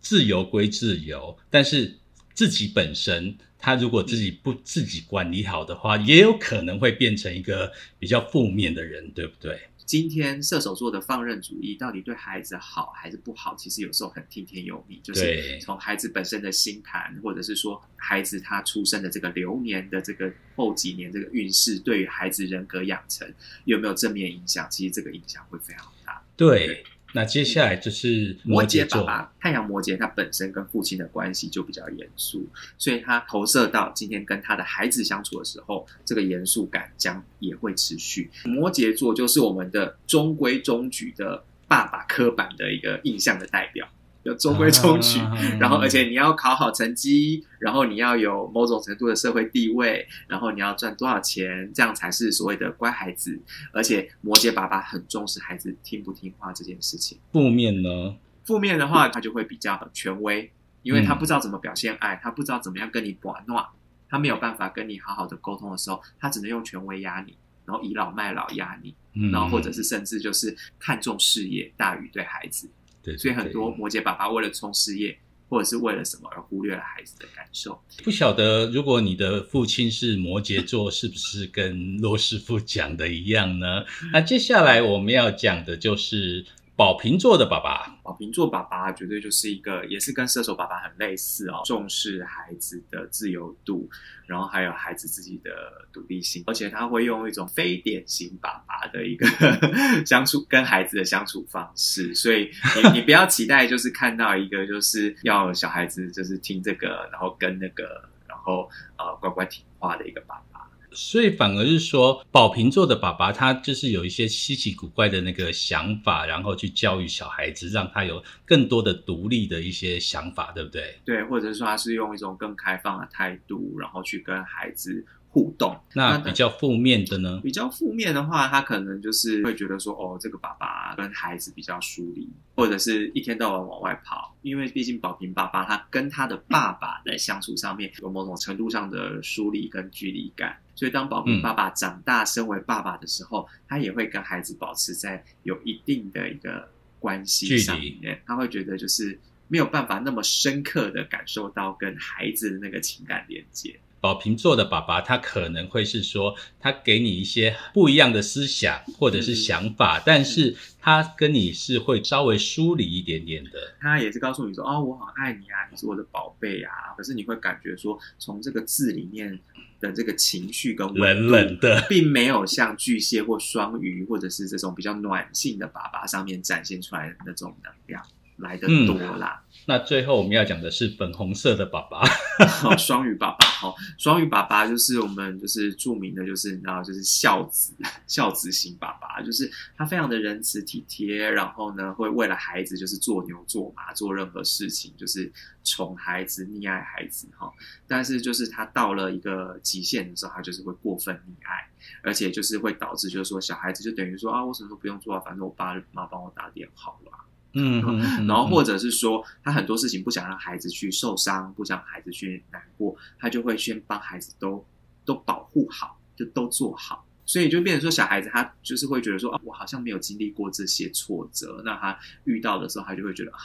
[0.00, 1.98] 自由归自由，但是。
[2.34, 9.60] 自己本身，他如果自己不自己管理好的话，也有可能会变成一个比较负面的人，对不对？
[9.84, 13.54] 今天射手座的放任主义到底对孩子好还是不好？
[13.56, 23.30] 其实有时候很听天由命，就是从孩子本身的星盘，或者是说孩子他出生的这个流年的这个后几年这个运势，对于孩子人格养成
[23.64, 24.66] 有没有正面影响？
[24.70, 26.22] 其实这个影响会非常大。
[26.36, 26.82] 对。
[27.12, 32.46] 那接下来就是摩羯爸爸，太阳摩羯，他本身跟父亲的关系就比较严肃，
[32.78, 38.30] 所以他投射到今天跟他的孩子相处的时候，这个严肃感将也会持续。
[38.44, 43.86] 摩羯座就是我们的中规中矩的爸爸刻板的一个印象的代表。
[44.24, 45.20] 有中规中矩，
[45.58, 53.38] 然后而且你要考好成绩，然后你要有某种程度的社会地位，然后你要赚多少钱，这样才是所谓的乖孩子。
[53.72, 57.18] 而且摩羯爸爸很重视孩子听不听话这件事情。
[57.32, 58.16] 负面呢？
[58.44, 60.50] 负面的话，他就会比较权威，
[60.82, 63.72] 因为他不知道怎么表现爱，他不知道怎么样跟你玩闹，
[64.08, 68.94] 他没有办法跟你好好的沟通的时候，他只能用权威压你，然后倚老卖老压你，
[69.30, 72.68] 然后或者是甚至就是看重事业大于对孩子。
[73.02, 77.80] 对，所以很多摩羯爸爸为了冲事业，或者是为了什么而忽略了孩子的感受。
[78.04, 83.84] 不晓得如果你的父亲是摩羯座，是不是跟罗师傅讲的一样呢？
[84.12, 86.46] 那接下来我们要讲的就是。
[86.82, 93.88] 宝瓶座的爸爸，宝瓶座爸爸绝对就是一个，也是跟射手爸爸很类似哦，重视孩子的自由度，
[94.26, 95.50] 然后还有孩子自己的
[95.92, 99.24] 独立性，而且他会用一种非典型爸爸的一个
[100.04, 102.50] 相处跟孩子的相处方式，所以
[102.82, 108.68] 你你不要期待就是看到一个就是要小孩子就是听这个，然后跟那个，然后
[108.98, 110.51] 呃乖乖听话的一个爸爸。
[110.94, 120.98] 所以反而是说，宝瓶座的爸爸他就是有一些稀奇古怪的那个想法，然后去教育小孩子，让他有更多的独立的一些想法，对不对？
[121.04, 125.04] 对，或者是说他是用一种更开放的态度，然后去跟孩子。
[125.32, 127.40] 互动，那比较负面的呢？
[127.42, 134.36] 比较负面的话，他可能就是会觉得说，哦，这个爸爸跟孩子比较疏离，或者是一天到晚往外跑。
[134.42, 146.68] 因为毕竟宝平爸爸他跟他的爸爸在相处上面有某种程度上的疏离跟距离感，所以当宝平爸爸长大身为爸爸的时候，他也会跟孩子保持在有一定的一个
[146.98, 149.18] 关系上面，他会觉得就是
[149.48, 153.80] 没有办法那么深刻的感受到跟孩子的那个情感连接。
[154.02, 163.50] 宝瓶座的爸爸，他可能会是说，他给你一些不一样的思想或者是想法，但是他跟你是会稍微疏离一点点的。
[163.80, 166.72] 他也是告诉你说，哦，我好爱你啊，你是我的宝贝啊。
[166.96, 169.38] 可是你会感觉说，从这个字里面
[169.78, 178.04] 的这个情绪跟冷冷的，并没有像巨蟹或双鱼或者是这种比较暖性的爸爸上面展现出来的那种能量。
[178.42, 179.42] 来的多啦。
[179.66, 182.02] 那最后我们要讲的是粉红色的爸爸，
[182.76, 183.46] 双鱼爸爸。
[183.46, 187.72] 哈，双鱼爸爸就是我们就是著名的，就是你知道，就是孝子，
[188.08, 195.30] 孝子型爸爸，就是他非常的仁慈体贴，然后呢，会为了孩子就是做牛做马，做任何事情，就是
[195.62, 197.28] 宠孩子、溺爱孩子。
[197.38, 197.52] 哈，
[197.86, 201.68] 但是就是他到了一个极限的时候，他就是会过分溺爱，
[202.02, 207.12] 而且就是会导致就是说小孩子就等于说啊，我什么都不用做啊，反正我爸妈帮我打点好了。
[207.54, 214.64] 嗯，然后或者是说，他很多事情不想让孩子去受伤，不想孩子去难过，他就会先帮孩子都
[215.04, 217.06] 都保护好，就都做好。
[217.26, 223.38] 所以就变成说，小孩子他就是会觉得说，啊，我好像没有经历过这些挫折，那他遇到的时候，他就会觉得啊，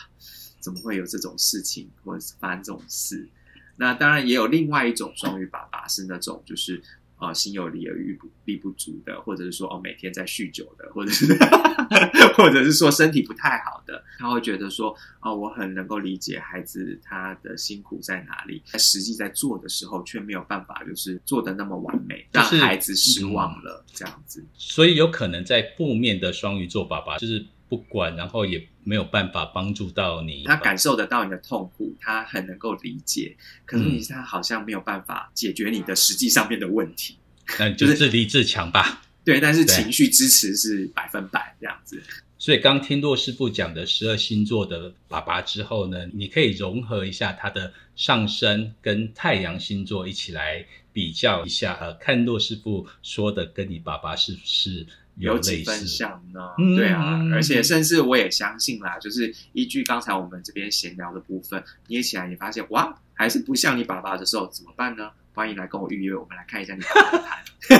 [0.60, 3.28] 怎么会有这种事情，或者是发生这种事？
[3.76, 6.82] 那当然也有另外一种双鱼爸爸，是那种就是。
[7.17, 11.25] 啊，心有力而力不力不足的，或者是说哦，每天在酗酒的，或者是
[12.38, 24.45] 或者是说身体不太好的，他会觉得说哦，我很能够理解孩子他的辛苦在哪里，在实际在做的时候却没有办法，就是做的那么完美，让孩子失望了这样子。
[24.53, 27.45] 所以有可能在负面的双鱼座爸爸就是。
[27.69, 30.43] 不管，然后也没有办法帮助到你。
[30.45, 33.36] 他感受得到你的痛苦，他很能够理解。
[33.65, 37.17] 可是你他好像没有办法解决你的实际上面的问题。
[37.60, 39.01] 那就自立自强吧。
[39.23, 42.01] 对，但是情绪支持是百分百这样子。
[42.39, 51.75] 所以刚听骆师傅讲的十二星座的爸爸之后呢，你可以融合一下他的上升跟太阳星座一起来比较一下。
[51.82, 54.86] 呃，看骆师傅说的跟你爸爸是不是？
[55.19, 56.41] 有几分像呢？
[56.75, 65.10] 对啊，而且甚至我也相信啦，就是依据刚才我们这边闲聊的部分，捏起来你发现哇，还是不像你爸爸的时候，怎么办呢？
[65.34, 67.38] 欢迎来跟我预约，我们来看一下你爸爸的盘。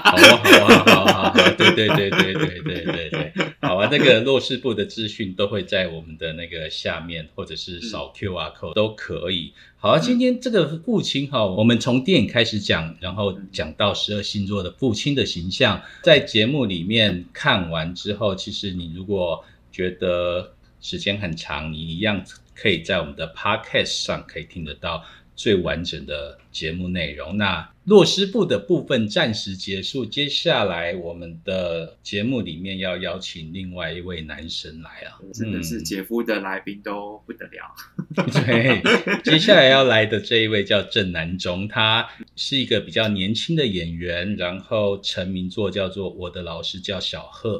[0.00, 9.52] 好啊，好啊，好啊，好，对对对对对对对对， 好啊，那个弱势部的资讯都会在我们的那个下面，或者是扫 Q R code 都可以。
[9.76, 25.04] 好啊，今天这个父亲哈，我们从电影开始讲，然后讲到十二星座的父亲的形象，在节目里面看完之后，其实你如果觉得时间很长，你一样可以在我们的 Podcast 上可以听得到。
[25.40, 27.38] 最完整的节目内容。
[27.38, 37.74] 那洛师傅的部分暂时结束，接下来我们的节目里面要邀请另外一位男神来啊，真的是姐夫的来宾都不得了。
[38.44, 38.82] 对，
[39.24, 47.56] 接下来要来的这一位叫郑南中，他是一个比较年轻的演员，然后成名作叫做《我的老师叫小贺》，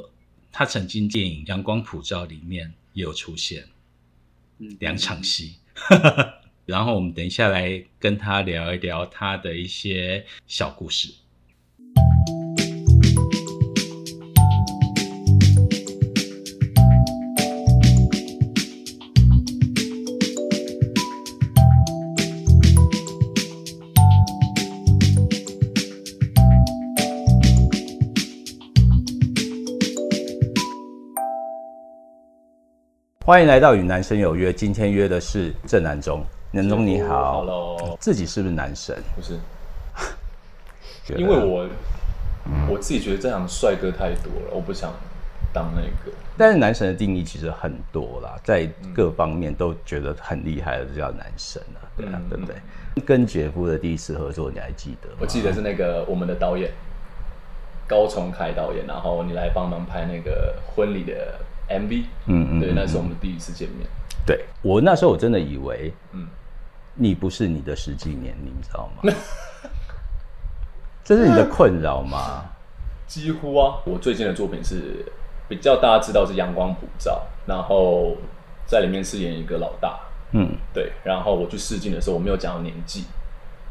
[0.51, 3.63] 他曾经电影《阳光普照》里面也有出现，
[4.77, 5.55] 两场戏。
[6.65, 11.13] 然后我们等一下来跟他聊一聊他的一些小故事。
[33.23, 36.21] 欢迎来到与男生有约，今天约的是郑南中。
[36.53, 38.93] 南中你好，Hello，自己是不是男神？
[39.15, 39.39] 不是，
[41.17, 41.65] 因为我
[42.69, 44.91] 我自己觉得这样帅哥太多了，我不想
[45.53, 46.11] 当那个。
[46.37, 52.55] 但是男神的定义其实很多啦，在各方面都觉得很厉害的就叫男神啊，对啊，对不对？
[53.05, 55.07] 跟姐夫的第一次合作你还记得？
[55.21, 56.69] 我记得是那个我们的导演
[57.87, 61.33] 高崇凯导演，然后你来帮忙拍那个婚礼的
[61.69, 63.87] MV，嗯嗯，对，那是我们第一次见面。
[64.25, 66.27] 对我那时候我真的以为，嗯。
[66.95, 69.13] 你不是你的实际年龄，你知道吗？
[71.03, 72.45] 这是你的困扰吗？
[73.07, 75.05] 几乎啊，我最近的作品是
[75.49, 78.15] 比较大家知道是《阳光普照》，然后
[78.65, 79.99] 在里面饰演一个老大。
[80.33, 80.93] 嗯，对。
[81.03, 83.05] 然后我去试镜的时候，我没有讲到年纪，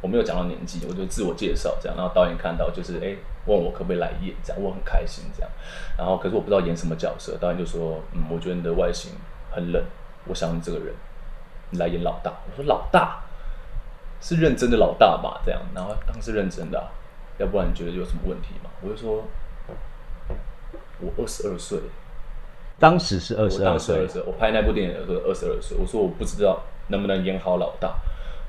[0.03, 1.97] 我没有讲到年纪，我就自我介绍这样。
[1.97, 5.51] 然后导演看到就是哎，问我可不可以来演，这样我很开心这样。
[5.97, 9.13] 然后可是我不知道演什么角色，导演就说嗯，我觉得你的外形
[9.51, 9.83] 很冷，
[10.27, 10.95] 我想你这个人。
[11.79, 13.23] 来演老大，我说老大？
[14.23, 15.41] 是认真的老大吧？
[15.47, 16.91] 这样，然后当时认真的，
[17.39, 18.69] 要不然你觉得有什么问题吗？
[18.83, 19.25] 我就说，
[21.01, 21.79] 我二十二岁，
[22.79, 25.75] 当时是二十二岁，我拍那部电影的时候二十二岁。
[25.81, 27.95] 我说我不知道能不能演好老大，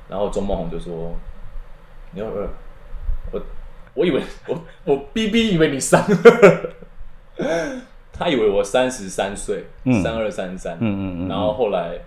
[0.10, 1.16] 然后钟梦红就说，
[2.12, 2.28] 你二，
[3.32, 3.42] 我
[3.94, 6.04] 我以为我我逼逼以为你三，
[8.12, 9.68] 他以为我三十三岁，
[10.04, 11.98] 三二三三，嗯嗯嗯，然后后来，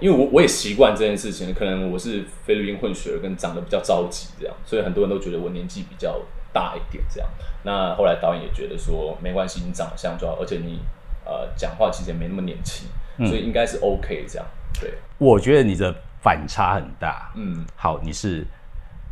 [0.00, 6.20] 因为我我也习惯这件事情，可能我是菲律宾混血儿，跟长得比较着急这样，所以很多人都觉得我年纪比较
[6.52, 7.28] 大一点这样。
[7.62, 10.80] 那后来导演也觉得说没关系，你长相就好，而且你
[11.24, 12.88] 呃讲话其实也没那么年轻，
[13.26, 14.46] 所以应该是 OK 这样。
[14.80, 17.32] 对，我觉得你的反差很大。
[17.36, 18.44] 嗯，好，你是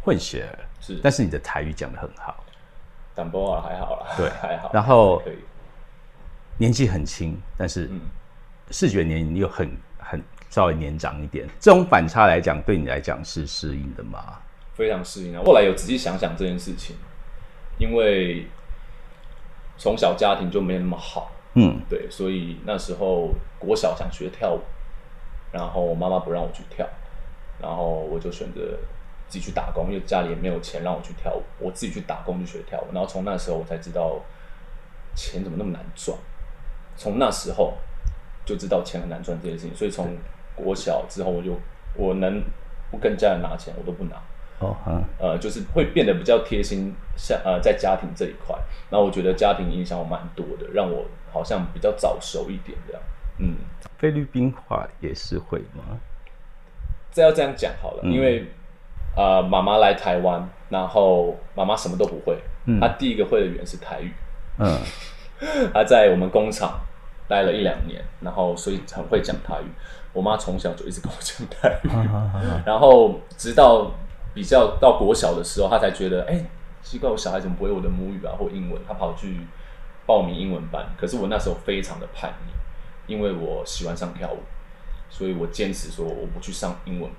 [0.04, 2.44] 混血儿，是，但是你的台语讲的很好。
[3.14, 4.70] 淡薄啊，还好啦，对， 还好。
[4.72, 5.22] 然后
[6.58, 7.88] 年纪很轻，但是
[8.70, 10.22] 视觉年龄又很很
[10.52, 11.48] 稍微年长一点。
[11.58, 14.38] 这种反差来讲，对你来讲是适应的吗？
[14.74, 15.42] 非常适应啊！
[15.44, 16.94] 后来有仔细想想这件事情，
[17.78, 18.46] 因为
[19.76, 24.60] 从小家庭就没那么好，嗯，对，所以那时候国小想学跳舞。
[25.52, 26.88] 然后妈妈不让我去跳，
[27.60, 28.78] 然后我就选择
[29.28, 32.86] 自己去打工，因为家里也没有钱让我去跳舞，我自己去打工去学跳舞。
[32.90, 34.18] 然后从那时候我才知道
[35.14, 36.16] 钱怎么那么难赚，
[36.96, 37.74] 从那时候
[38.46, 39.76] 就知道钱很难赚这件事情。
[39.76, 40.16] 所以从
[40.62, 41.58] 国小之后，我就
[41.94, 42.42] 我能
[42.90, 44.16] 不跟家人拿钱，我都不拿。
[44.60, 44.76] 哦，
[45.18, 48.56] 呃，就是会变得比较贴心，像呃在家庭这一块。
[48.90, 53.02] 然后我觉得家庭影响我蛮多的，让我好像比较早熟一点这样。
[53.38, 53.56] 嗯，
[53.98, 55.98] 菲律宾话也是会吗？
[57.10, 58.46] 这要这样讲好了，因为
[59.16, 62.38] 呃，妈妈来台湾，然后妈妈什么都不会，
[62.80, 64.12] 她第一个会的语言是台语。
[64.58, 64.78] 嗯，
[65.74, 66.80] 她在我们工厂
[67.26, 69.66] 待了一两年，然后所以很会讲台语。
[70.12, 71.88] 我妈从小就一直跟我讲台语，
[72.66, 73.90] 然后直到
[74.34, 76.44] 比较到国小的时候，她才觉得，哎，
[76.82, 78.80] 奇怪，我小孩怎么不会我的母语啊或英文？
[78.86, 79.40] 她跑去
[80.06, 82.52] 报名英文班，可是我那时候非常的叛逆。
[83.08, 84.38] 因为我喜欢上跳舞，
[85.10, 87.10] 所以我坚持说我不去上英文，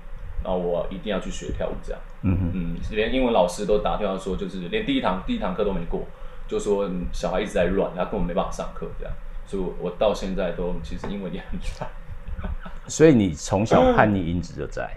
[0.42, 1.74] 然后我一定要去学跳舞。
[1.82, 6.02] 这样，嗯嗯，连英文老师都打电话说，就是连第一堂第一堂课都没过，
[6.48, 8.88] 就说小孩一直在乱，他根本没办法上课。
[8.98, 9.14] 这样，
[9.46, 11.86] 所以我我到现在都其实英文也很差。
[12.86, 14.90] 所以你从小叛逆因子就在，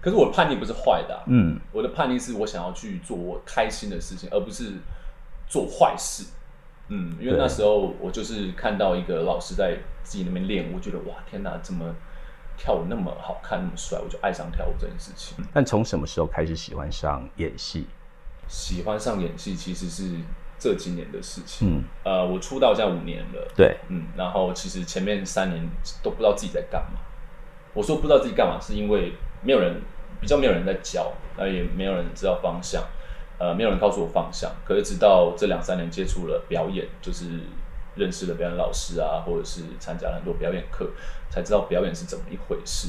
[0.00, 4.72] 可是我叛逆不是坏的，嗯，我的叛逆是我想要去做我开心的事情，而不是
[5.48, 6.24] 做坏事。
[6.88, 11.94] 嗯，因为那时候我就是看到一个老师在自己那边练，我觉得哇，天哪，怎么
[12.56, 15.36] 跳舞那么好看，那么帅，我就爱上跳舞这件事情。
[15.54, 17.86] 但从什么时候开始喜欢上演戏？
[18.48, 20.16] 喜欢上演戏其实是
[20.58, 21.78] 这几年的事情。
[21.78, 23.48] 嗯，呃，我出道在五年了。
[23.56, 25.66] 对，嗯，然后其实前面三年
[26.02, 26.98] 都不知道自己在干嘛。
[27.74, 29.80] 我说不知道自己干嘛，是因为没有人，
[30.20, 32.82] 比较没有人在教，那也没有人知道方向。
[33.38, 37.24] 呃，没有人告诉我方向，可是直到这两三年接触了表演，就是
[37.96, 40.88] 认识了表演老师啊，或者是参加了很多表演课，
[41.28, 42.88] 才知道表演是怎么一回事。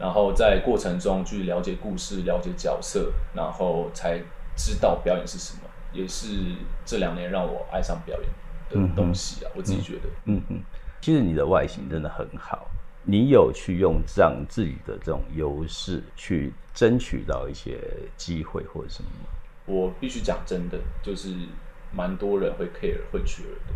[0.00, 4.18] 然后在过程中去了解故事、了解角色，然后才
[4.56, 5.60] 知道表演是什么。
[5.92, 6.26] 也是
[6.84, 8.28] 这两年让我爱上表演
[8.70, 10.08] 的东西啊，我自己觉得。
[10.24, 10.60] 嗯嗯，
[11.00, 12.66] 其实你的外形真的很好，
[13.04, 17.78] 你有去用这样自己的这种优势去争取到一些
[18.16, 19.28] 机会或者什么吗？
[19.66, 21.34] 我必须讲真的，就是
[21.92, 23.74] 蛮多人会 care 混血儿的，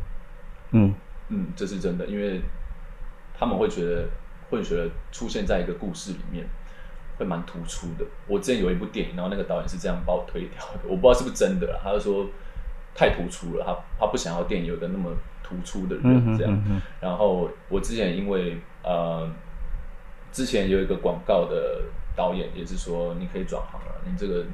[0.72, 0.94] 嗯
[1.28, 2.40] 嗯，这是真的，因为
[3.38, 4.08] 他们会觉得
[4.50, 6.46] 混血儿出现在一个故事里面
[7.18, 8.04] 会蛮突出的。
[8.26, 12.28] 我之前有一部电影，然后那个导演是这样把我推掉的，我不知道是不是真的，他就说
[12.94, 15.12] 太突出了，他他不想要电影有个那么
[15.42, 16.82] 突出的人这样。
[17.00, 19.28] 然后我之前因为呃，
[20.32, 21.82] 之前有一个广告的
[22.16, 24.46] 导演也是说你可以转行了，你这个。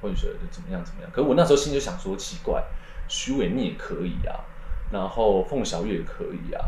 [0.00, 1.10] 混血就怎么样怎么样？
[1.12, 2.62] 可是我那时候心就想说，奇怪，
[3.08, 4.38] 徐伟你也可以啊，
[4.92, 6.66] 然后凤小岳也可以啊，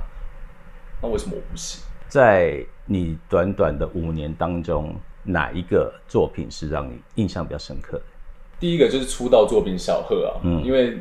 [1.01, 1.81] 那为什么我不行？
[2.09, 8.05] 在你短短的五年当中，哪一个作品是让你印象比较深刻的？
[8.59, 10.99] 第一个就是出道作品《小贺》啊，嗯，因为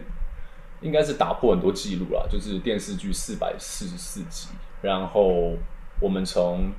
[0.82, 4.50] 应该是打破很多记录啦，就是电视剧四百四十四集，
[4.84, 5.54] 然后
[6.00, 6.72] 我们从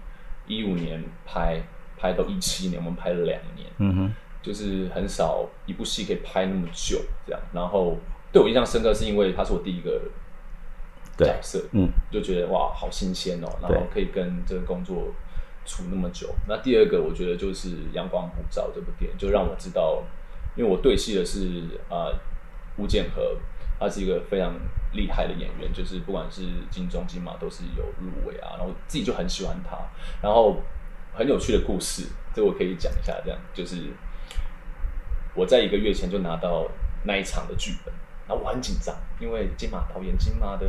[0.47, 1.63] 一五年拍
[1.97, 4.13] 拍到一七年，我们拍了两年，嗯哼。
[4.43, 7.39] 就是很少一部戏可以拍那么久，这样。
[7.53, 7.99] 然后
[8.33, 10.01] 对我印象深刻，是因为他是我第一个
[11.19, 13.49] 角色，嗯，就觉得哇，好新鲜哦。
[13.61, 15.09] 然后可以跟这个工作
[15.67, 16.35] 处那么久。
[16.49, 20.03] 那第二个，我觉得就是《阳光普照》这部电影，就让我知道，
[20.57, 22.09] 因为我对戏的是啊
[22.79, 23.37] 吴建和，
[23.79, 24.55] 他是一个非常
[24.93, 28.57] 厉害的演员，就是不管是金钟金马都是有入围啊。
[28.59, 29.77] 然后自己就很喜欢他。
[30.23, 30.57] 然后
[31.13, 33.93] 很有趣的故事，这我可以讲一下，这样就是。
[35.33, 36.67] 我在一个月前就拿到
[37.05, 37.95] 那一场的剧本，
[38.27, 40.67] 然后我很紧张，因为金马导演、金马的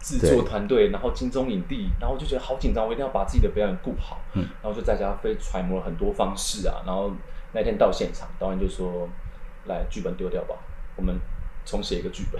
[0.00, 4.20] 制作团队，然后金钟影帝，然后我就觉得好紧张，我一定要把自己的表演顾好。
[4.34, 7.10] 嗯，然后就在家非揣摩了很多方式啊，然后
[7.52, 9.08] 那天到现场，导演就说
[9.64, 10.56] ：“来剧本丢掉吧，
[10.94, 11.18] 我们
[11.64, 12.38] 重写一个剧本。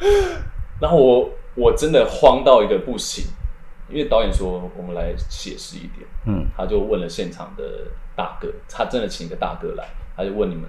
[0.80, 3.26] 然后我我真的慌到一个不行，
[3.88, 10.68] 因为导演说我们来写实一点，嗯，他就问了现场的大哥，他真的请一个大哥来，他就问你们，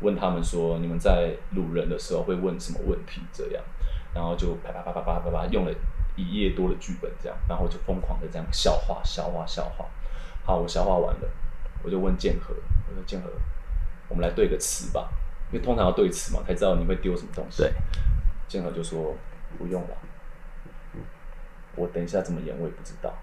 [0.00, 3.20] 问他们说你们在掳人的时候会问什么问题？
[3.32, 3.62] 这样，
[4.14, 5.72] 然后就啪啪啪啪啪啪啪用了
[6.16, 9.86] 一页多的剧本，这样，然后就疯狂的这样消化消化消化。
[10.44, 11.28] 好，我消化完了，
[11.82, 13.30] 我就问建和，我说建和，
[14.08, 15.08] 我们来对个词吧，
[15.50, 17.62] 因为通常要对词嘛，才知道你会丢什么东西。
[17.62, 17.72] 对，
[18.54, 19.14] 建和就说。
[19.56, 19.88] 不用了，
[21.76, 23.14] 我等一下怎么演我也不知道。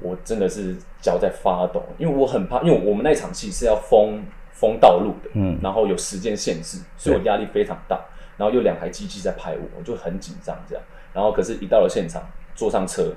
[0.00, 8.00] 我真的是脚在发抖，因为我很怕，因为我们那场戏是要封封道路的，嗯，然后有时间限制，所以我压力非常大。
[8.36, 10.84] 然后有两台机器在拍我，我就很紧张这样。
[11.12, 12.22] 然后可是，一到了现场，
[12.54, 13.12] 坐上车，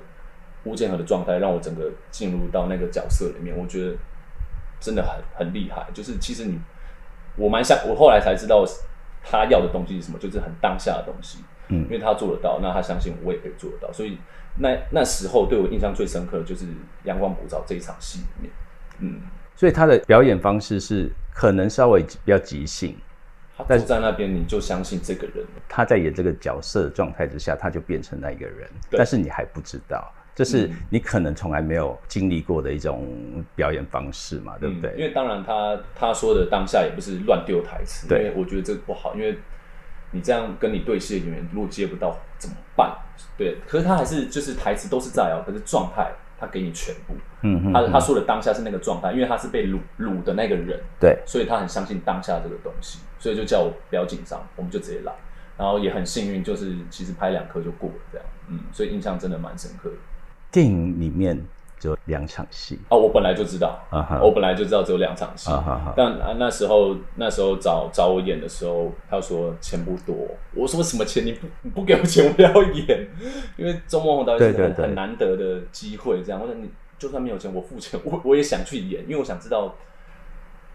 [0.64, 3.96] 吴建和的状态让我整个进入到那个角色里面，我觉得
[4.80, 5.86] 真的很很厉害。
[5.94, 6.58] 就是其实你，
[7.36, 8.64] 我蛮想，我后来才知道。
[9.30, 10.18] 他要的东西是什么？
[10.18, 14.18] 就是很当下的东西，嗯，因为他做得到，那他相信我也可以做得到，所以
[14.56, 16.64] 那那时候对我印象最深刻的就是
[17.04, 18.52] 《阳光普照》这一场戏里面，
[19.00, 19.20] 嗯，
[19.54, 22.96] 所以他的表演方式是可能稍微比较即兴，
[23.66, 30.12] 但是在那边你就相信这个人，他在演这个角色的状态之下，他就变成那一个人，但是你还不知道。
[30.38, 34.92] 这是你可能从来没有经历过的一种表演方式嘛，对不对？
[34.92, 39.36] 因为当然，他他说的当下也不是乱丢台词，对，我觉得这个不好，因为
[40.12, 42.96] 你这样跟你对戏的演员如果接不到怎么办？
[43.36, 55.12] 对，可是他还是就是台词都是在哦，可是状态他给你全部，嗯，他他说的当下是那个状态，因为他是被掳掳的那个人，对，所以他很相信当下这个东西，所以就叫我不要紧张，我们就直接来，
[55.56, 59.90] 然后也很幸运，就是其实拍两颗就过了这样，嗯，所以印象真的蛮深刻。
[60.50, 61.38] 电影里面
[61.78, 63.78] 只有两场戏哦，我本来就知道，
[64.20, 65.50] 我本来就知道只有两场戏。
[65.94, 70.26] 但那时候那时候找找我演的时候，他说钱不多。
[70.54, 71.24] 我说什么钱？
[71.24, 73.06] 你不你不给我钱，我不要演。
[73.56, 76.40] 因为周梦红导演是很很难得的机会，这样。
[76.40, 76.68] 或者你
[76.98, 79.72] 就算没有钱，我付钱， 我我也想去演，因为我想知道，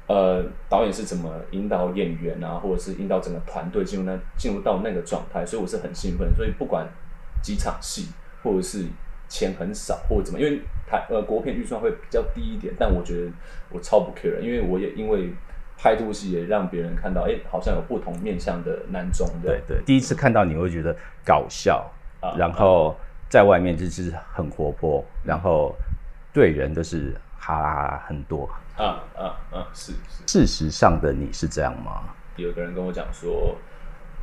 [0.08, 6.34] 呃，导演是怎么引导演员啊，或者是引导整个团队进入那进入到那个状态，所以我是很兴奋。
[6.38, 6.88] 所以不管
[7.42, 8.08] 几场戏，
[8.42, 8.86] 或者是。
[9.28, 13.32] 钱很少或者怎么，因为台呃国片预算会比较低一点，但我觉得
[13.72, 15.34] 我超不 care，因为我也因为
[15.78, 19.28] 拍部戏也让别人看到，哎，好像有不同面向的男中。
[19.42, 20.96] 对对，第一次看到你会觉得
[21.26, 21.92] 搞笑，
[22.38, 22.96] 然后
[23.28, 25.76] 在外面就是很活泼，然后
[26.32, 28.50] 对人都是哈啦很多。
[28.78, 29.68] 啊啊啊！
[29.74, 30.24] 是是。
[30.28, 32.14] 事实上的你是这样吗？
[32.36, 33.56] 有个人跟我讲说。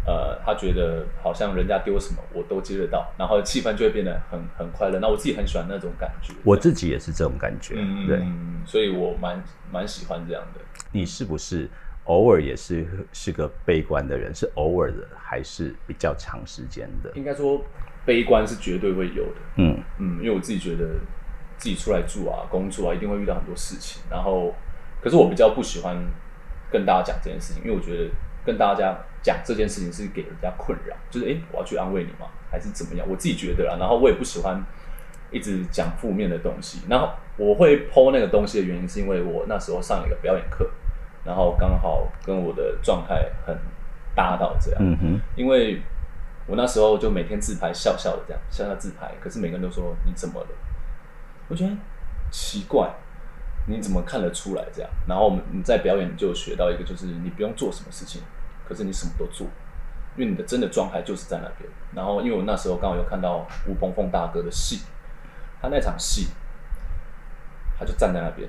[0.06, 4.98] 呃，他觉得好像人家丢什么我都接得到，然后气氛就会变得很很快乐。
[4.98, 7.74] 那我自己很喜欢那种感觉，我自己也是这种感觉，
[8.06, 8.22] 对，
[8.64, 10.60] 所以我蛮蛮喜欢这样的。
[10.90, 11.68] 你是不是
[12.04, 14.34] 偶尔也是是个悲观的人？
[14.34, 17.12] 是偶尔的，还是比较长时间的？
[17.14, 17.62] 应该说
[18.04, 19.40] 悲观是绝对会有的。
[19.56, 20.94] 嗯嗯，因为我自己觉得
[21.58, 24.02] 自己出来住啊、工作啊，一定会遇到很多事情。
[24.10, 24.54] 然后，
[25.02, 25.94] 可是我比较不喜欢
[26.72, 28.10] 跟大家讲这件事情，因为我觉得
[28.44, 28.94] 跟大家。
[29.22, 32.26] 讲这件事情是给人家困扰，就是哎，我要去安慰你吗？
[32.50, 33.06] 还是怎么样？
[33.06, 34.64] 我自己觉得啦，然后我也不喜欢
[35.30, 36.80] 一直讲负面的东西。
[36.88, 40.70] 然后我会剖那个东西的原因，是因为我那时候上了一个表演课，
[41.22, 43.54] 然后刚好跟我的状态很
[44.14, 44.80] 搭到这样。
[44.82, 45.20] 嗯哼。
[45.36, 45.82] 因为
[46.46, 49.12] 我那时候就每天自拍，笑笑的这样，笑笑自拍。
[49.20, 50.48] 可是每个人都说你怎么了？
[51.48, 51.70] 我觉得
[52.30, 52.88] 奇怪，
[53.66, 54.90] 你怎么看得出来这样？
[55.06, 58.22] 然后我们你在表演就学到一个，就是你不用做什么事情。
[58.66, 59.48] 可是你什么都做，
[60.16, 61.68] 因为你的真的状态就是在那边。
[61.92, 64.84] 然后，因为我那时候刚好有看到吴鹏凤大哥的戏，
[65.60, 66.28] 他那场戏，
[67.76, 68.48] 他就站在那边，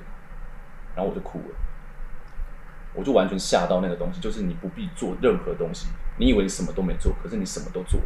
[0.94, 1.56] 然后我就哭了，
[2.94, 5.88] 我就完全吓到那个东西，就是你不必做任何东西，
[6.18, 8.00] 你以为你什么都没做，可是你什么都做，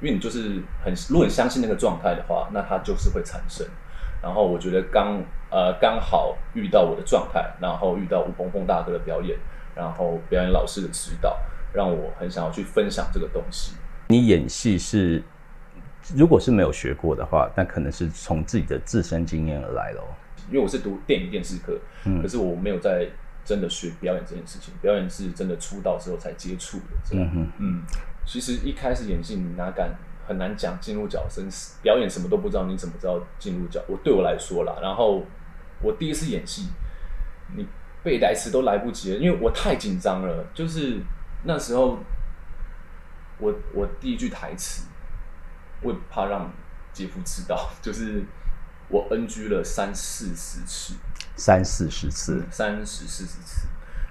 [0.00, 3.66] 因为你就是很，如果你相信那个状态的话，那它就是会产生。
[4.22, 5.22] 然后我觉得刚
[5.52, 9.38] 呃刚好遇到我的状态，然后遇到吴鹏鹏大哥的表演。
[9.74, 11.34] 然后表演老师的指导，
[11.72, 13.72] 让我很想要去分享这个东西。
[14.08, 15.22] 你演戏是，
[16.14, 20.02] 如果是没有学过的话，那可能是从自己的自身经验而来喽。
[20.50, 21.80] 因为我是读电影电视课，
[22.20, 23.08] 可是我没有在
[23.46, 24.74] 真的学表演这件事情。
[24.82, 27.16] 表演是真的出道之后才接触的。
[27.16, 27.82] 嗯哼，嗯，
[28.26, 29.90] 其实一开始演戏，你哪敢
[30.28, 31.40] 很难讲进入角色，
[31.80, 33.80] 表演什么都不知道，你怎么知道进入角？
[33.88, 35.22] 我对我来说啦，然后
[35.82, 36.68] 我第一次演戏，
[37.56, 37.66] 你。
[38.04, 40.44] 背台词都来不及了，因为我太紧张了。
[40.52, 40.98] 就是
[41.44, 41.96] 那时候，
[43.38, 44.88] 我我第一句台词，
[45.80, 46.50] 我怕让
[46.92, 48.24] 姐夫知道，就是
[48.88, 50.94] 我 NG 了三四十次，
[51.36, 53.68] 三四十次，三十四十次。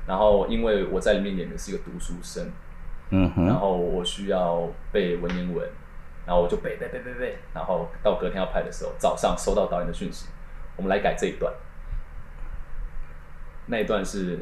[0.08, 2.50] 然后因为我在里面演的是一个读书生，
[3.10, 5.70] 嗯哼，然后我需要背文言文，
[6.26, 10.28] 然后我就背背背背背，然后到隔天要拍的时候，早上收到导演的讯息，
[10.76, 11.54] 我们来改这一段。
[13.68, 14.40] 那一段是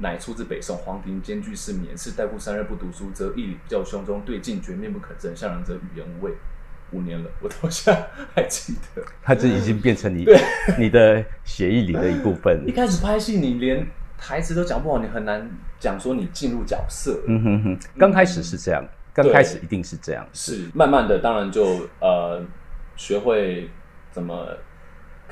[0.00, 6.32] 乃出自北宋黄庭坚句是免是代户三日不读书，则义理不教胸中对镜觉面不可憎，向人则语言无味。
[6.92, 9.02] 五年了，我到现在还记得。
[9.22, 10.26] 他这已经变成你
[10.78, 12.62] 你的协议里的一部分。
[12.66, 13.86] 一开始拍戏，你连
[14.18, 17.22] 台词都讲不好，你很难讲说你进入角色。
[17.26, 20.28] 嗯哼哼，刚开始是这样，刚开始一定是这样。
[20.34, 22.44] 是慢慢的，当然就呃
[22.94, 23.70] 学会
[24.10, 24.48] 怎么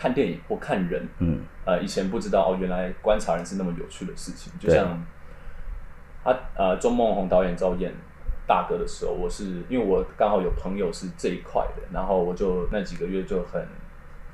[0.00, 1.06] 看电影或看人。
[1.18, 4.50] 嗯，呃，以前不知道哦，原来观察人是那么有趣的事情。
[4.58, 4.98] 就像
[6.24, 7.92] 他呃，钟梦宏导演赵燕。
[8.46, 13.64] 大哥的时候，我是因为我刚好有朋友是这一块的，然后我就那几个月就很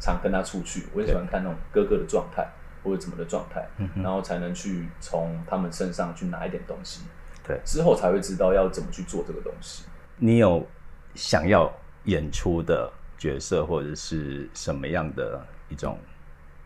[0.01, 2.49] 常跟他出去，我很喜欢看那种哥哥的状态
[2.83, 7.03] 或者怎么的状态，然后才能去从他们身上去拿一点东西，
[7.47, 9.85] 对，之后才会知道要怎么去做这个东西。
[10.17, 10.67] 你有
[11.15, 11.71] 想要
[12.05, 15.99] 演出的角色或者是什么样的一种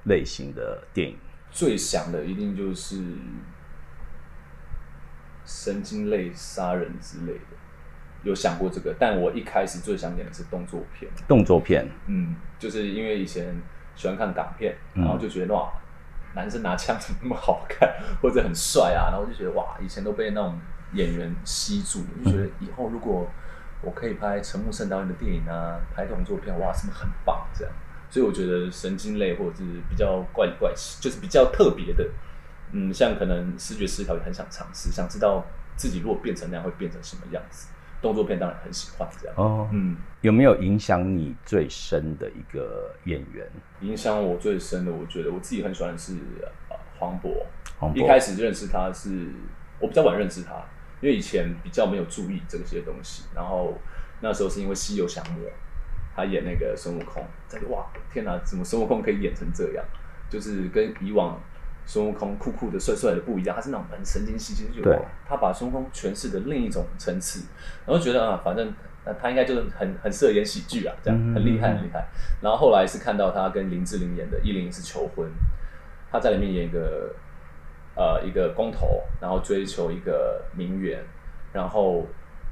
[0.05, 1.17] 类型的电影？
[1.51, 3.03] 最想的一定就是。
[5.43, 7.57] 神经类杀人之类的，
[8.23, 11.11] 有想过这个，但我一开始最想演的是动作片。
[11.27, 13.61] 动作片，嗯，就是因为以前
[13.97, 15.73] 喜欢看港片，然后就觉得哇，
[16.37, 17.93] 男生拿枪怎么那么好看，
[18.23, 20.57] 或者很帅啊，然后就觉得哇，以前都被那种
[20.93, 23.29] 演员吸住，就觉得以后如果
[23.83, 27.45] 我可以拍陈木胜导演的电影啊，拍动作片，哇，是不是很棒？
[27.53, 27.75] 这样，
[28.11, 32.07] 所以我觉得神经类或者是比较怪里怪气，就是比较特别的。
[32.73, 35.45] 嗯，像可能视觉失调也很想尝试，想知道
[35.77, 37.69] 自己如果变成那样会变成什么样子。
[38.03, 39.37] 动作片当然很喜欢这样。
[39.37, 43.47] 哦，嗯，有没有影响你最深的一个演员？
[43.83, 46.15] 影响我最深的，我觉得我自己很喜欢的是
[46.99, 47.45] 黄渤。
[47.79, 49.29] 黄渤一开始认识他是
[49.79, 50.55] 我比较晚认识他，
[51.03, 53.25] 因为以前比较没有注意这些东西。
[53.35, 53.79] 然后
[54.21, 55.45] 那时候是因为《西游降魔》，
[56.15, 59.85] 他演那个孙悟空，在哇，天哪，怎么孙悟空可以演成这样？
[60.29, 61.41] 就是跟以往。
[61.87, 67.47] 孙悟空酷酷的、帅帅的不一样，他是那种很神经兮兮，就觉得他把孙悟空诠释的另一种层次，
[67.85, 68.73] 然后觉得啊，反正
[69.05, 72.07] 那他应该就是很很适合演喜剧啊，这样很厉害很厉害。
[72.41, 75.27] 然后后来是看到他跟林志玲演的《一零一次求婚》，
[76.13, 77.13] 他在里面演一个
[77.97, 81.03] 呃一个工头，然后追求一个名媛，
[81.53, 82.07] 然后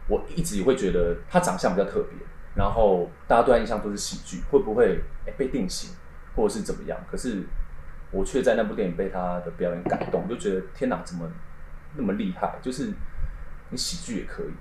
[0.09, 2.19] 我一直会觉得他长相比较特别，
[2.59, 5.95] 然后大家对他印象都是喜剧，会不会哎被定型
[6.37, 6.99] 或者是怎么样？
[7.11, 7.45] 可是。
[8.11, 11.31] 我却在那部电影被他的表演感动，就觉得天哪，怎么
[11.95, 12.59] 那么厉害？
[12.63, 12.91] 就是
[13.69, 14.53] 你喜剧也可以，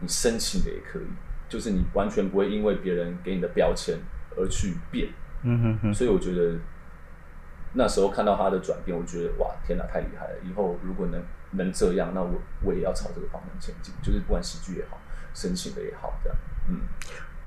[0.00, 1.06] 你深情的也可以，
[1.48, 3.96] 就是你完全不会因为别人给你的标签
[4.36, 5.10] 而去变。
[5.42, 5.94] 嗯哼哼。
[5.94, 6.58] 所以我觉得
[7.74, 10.34] 那时候看到他的转变，我觉得哇，天哪，太厉害了！
[10.42, 12.32] 以后如果能能这样，那我
[12.64, 13.94] 我也要朝这个方向前进。
[14.02, 14.98] 就是不管喜剧也好，
[15.32, 16.36] 深情的也好，这样。
[16.68, 16.80] 嗯。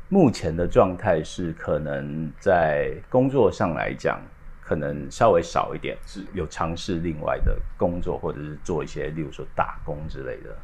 [0.10, 4.20] 目前的状态是，可能在工作上来讲。
[4.62, 10.56] 可能稍微少一点，是有尝试另外的工作，或者是做一些，例如说打工之类的。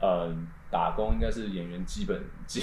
[0.00, 2.62] 嗯，打工应该是演员基本基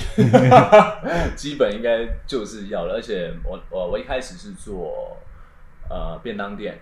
[1.38, 2.95] 基本应该就是要了。
[2.95, 5.16] 而且我我我一开始是做
[5.91, 6.80] 呃便当店，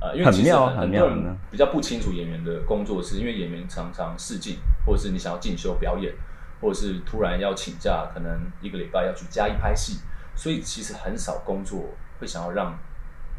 [0.00, 6.14] 呃，因为其实很多人比较不清楚演员的工作是，因为演员常常试镜，或者是你想要进修表演，
[6.60, 10.00] 或者是突然要请假，可能一个礼拜要去加一拍戏，
[10.34, 11.94] 所以其实很少工作。
[12.18, 12.74] 会想要让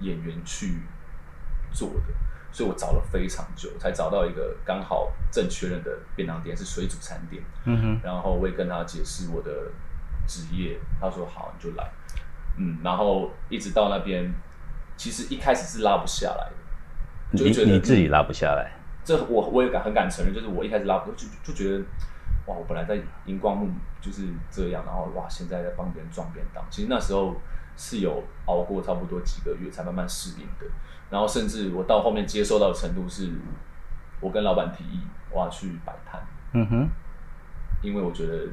[0.01, 0.84] 演员去
[1.72, 2.13] 做的，
[2.51, 7.41] 所以我找了非常久，才找到一个刚好正确认的便当店，是水煮餐店。
[7.65, 9.72] 嗯哼，然后我也跟他解释我的
[10.28, 11.89] 职业，他说好，你就来。
[12.57, 14.32] 嗯，然后一直到那边，
[14.95, 16.51] 其实一开始是拉不下来
[17.32, 18.74] 的，就觉得你自己拉不下来。
[19.03, 21.84] 这我我也敢很敢承认，就是我一开始拉不就就觉得，
[22.48, 23.70] 哇，我本来在荧光幕
[24.02, 26.66] 就是这样，然后哇，现在在帮别人装便当。
[26.70, 27.36] 其实那时候。
[27.80, 30.66] 是有熬过差不多几个月才慢慢适应的，
[31.12, 33.32] 然后甚至我到后面接受到的程度是，
[34.20, 36.20] 我跟老板提议我要去摆摊，
[36.54, 36.89] 嗯哼，
[37.84, 38.48] 因为我觉得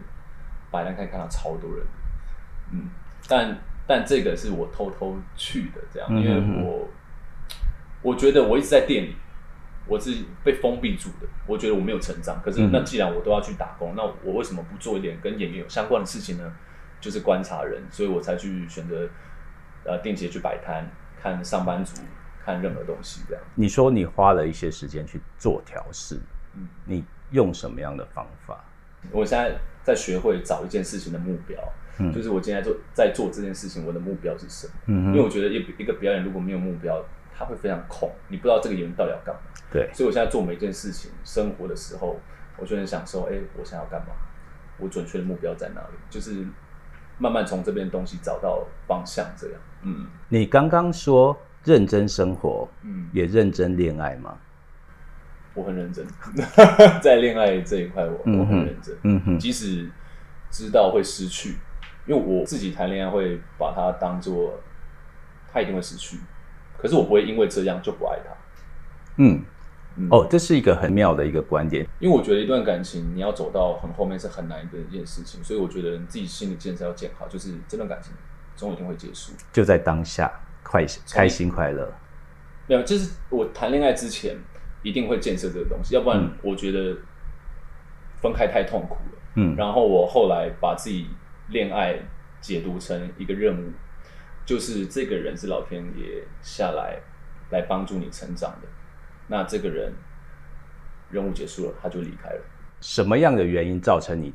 [0.71, 1.87] 摆摊可以看到超多人，
[2.71, 2.91] 嗯，
[3.27, 6.87] 但但这个是我偷偷去的，这样，因为我
[8.03, 9.17] 我觉得我一直在店里，
[9.87, 16.53] 我是被封闭住的，我觉得我没有成长，可是那既然我都要去打工，那我为什么不做一点跟演员有相关的事情呢？
[17.01, 19.07] 就是观察人，所以我才去选择，
[19.85, 20.89] 呃，定期去摆摊，
[21.21, 22.01] 看上班族，
[22.43, 23.45] 看任何东西这样。
[23.55, 26.19] 你说你花了一些时间去做调试，
[26.55, 28.65] 嗯，你用什么样的方法？
[29.11, 31.59] 我现在在学会找一件事情的目标，
[31.99, 34.73] 嗯，就是我现在做在做这件事情，我的目标是什么？
[34.87, 37.05] 嗯，因为我觉得一一个表演如果没有目标，
[37.37, 39.41] 他会非常空，你不知道这个演员到底要干嘛。
[39.73, 42.19] 对，所以我现在做每一件事情，生活的时候，
[42.57, 43.25] 我就很享受。
[43.25, 44.09] 哎，我想要干嘛？
[44.79, 45.97] 我准确的目标在哪里？
[46.09, 46.47] 就是
[47.19, 49.61] 慢慢从这边东西找到方向，这样。
[49.83, 54.39] 嗯，你刚刚说认真生活，嗯，也认真恋爱吗？
[55.55, 56.05] 我很认真，
[57.01, 58.97] 在恋爱这一块，我我很认真。
[59.03, 59.89] 嗯哼，即使
[60.51, 61.57] 知道会失去，
[62.07, 64.59] 因为我自己谈恋爱会把它当做
[65.53, 66.19] 他一定会失去，
[66.85, 68.37] 可是我不会因为这样就不爱他。
[69.17, 69.43] 嗯。
[70.11, 78.13] 哦，这是一个很妙的一个观点，因为我觉得一段感情你要走到很后面是很难的一件事情，所以我觉得你自己心理建设要建好，就是这段感情
[78.57, 80.29] 总有一天会结束，就在当下，
[80.65, 81.89] 快开心快乐。
[82.67, 84.37] 没有，就是我谈恋爱之前
[84.83, 86.97] 一定会建设这个东西，要不然我觉得
[88.21, 89.19] 分开太痛苦了。
[89.37, 91.07] 嗯，然后我后来把自己
[91.51, 91.97] 恋爱
[92.41, 93.71] 解读成一个任务，
[94.45, 96.99] 就是这个人是老天爷下来
[97.51, 98.69] 来帮助你成长的。
[99.27, 99.93] 那这个人
[101.11, 102.41] 任务结束了，他就离开了。
[102.81, 104.35] 什么样的原因造成你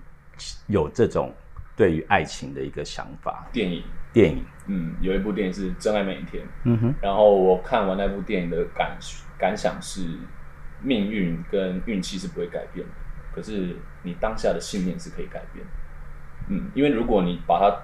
[0.68, 1.34] 有这种
[1.76, 3.47] 对于爱情的一个想法？
[3.51, 6.43] 电影，电影，嗯，有一部电影是《真爱每一天》。
[6.64, 6.93] 嗯哼。
[7.01, 8.97] 然后我看完那部电影的感
[9.38, 10.01] 感想是，
[10.82, 12.93] 命运跟运气是不会改变的，
[13.36, 15.64] 可是你当下的信念是可以改变。
[16.47, 17.78] 嗯，因为如果你把它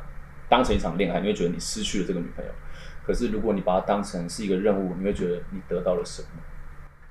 [0.49, 2.51] 当成一场恋爱，你会觉得你失去了这个女朋友；
[3.05, 6.27] 可是如果你把它当成是一个任务，你会觉得你得到了什么？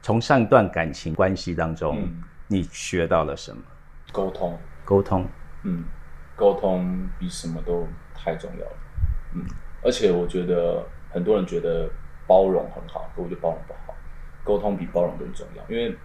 [0.03, 2.09] 从上一段感情关系当中，
[2.49, 3.62] 你学到了什么？
[4.12, 5.26] 沟通，沟通，
[5.62, 5.85] 嗯，
[6.37, 8.76] 沟通比什么都太重要了，
[9.35, 9.43] 嗯，
[9.82, 11.91] 而且我觉得很多人觉得
[12.26, 13.97] 包容很好，可我觉得包容不好，
[14.45, 15.97] 沟通比包容更重要，因为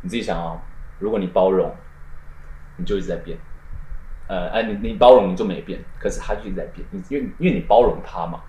[0.00, 0.62] 你自己想啊，
[0.98, 1.74] 如果你包容，
[2.76, 3.36] 你就一直在变，
[4.30, 8.40] 呃，哎，你你包容你就没变，可是他一直在变，你因为因为你包容他嘛，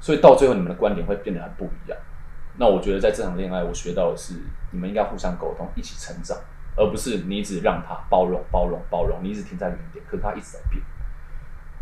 [0.00, 1.96] 所以到最后你们的观点会变得很不一样。
[2.58, 4.34] 那我觉得在这场恋爱，我学到的是，
[4.72, 6.36] 你们应该互相沟通，一起成长，
[6.74, 10.82] 而不是你一直让他包容、包容、包容，你一直停在原点，可是他一直在变。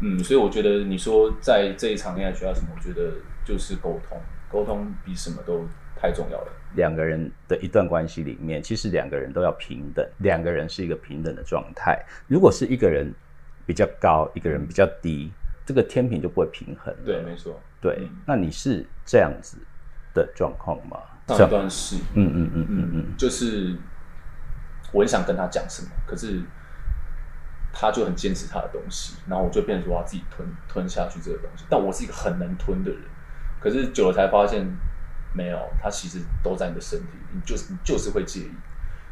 [0.00, 2.66] 嗯，所以我觉得你说在这一场恋爱学到什么？
[2.76, 3.14] 我觉得
[3.46, 4.20] 就是沟通，
[4.50, 5.66] 沟通比什么都
[5.96, 6.52] 太重要了。
[6.74, 12.00] 两个人的一段关系里面，其实两个人都要平等，两个人是一个平等的状态。
[12.28, 13.12] 如果是一个人
[13.66, 15.32] 比较高，一个人比较低，
[15.64, 16.94] 这个天平就不会平衡。
[17.04, 17.60] 对，没错。
[17.80, 19.58] 对，那你是这样子。
[20.14, 20.96] 的状况吗？
[21.26, 23.76] 上段是，嗯嗯嗯嗯嗯，就是
[24.92, 26.40] 我很想跟他讲什么，可是
[27.72, 31.64] 他就很坚持他的东西，然后我就变成说要自己吞吞下去这个东西。
[31.68, 33.00] 但我是一个很能吞的人，
[33.60, 34.64] 可是久了才发现，
[35.34, 38.50] 没有，他其实都在你的身体，你就是你就是会介意。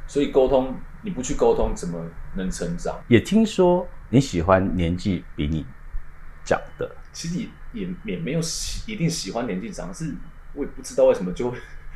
[0.07, 2.03] 所以沟通，你不去沟通，怎么
[2.35, 2.99] 能成长？
[3.09, 5.67] 也听说你喜欢年纪比你
[6.45, 10.15] 长的，其实也也也没有喜一定喜欢年纪长是。
[10.55, 11.51] 我也不知道为什么就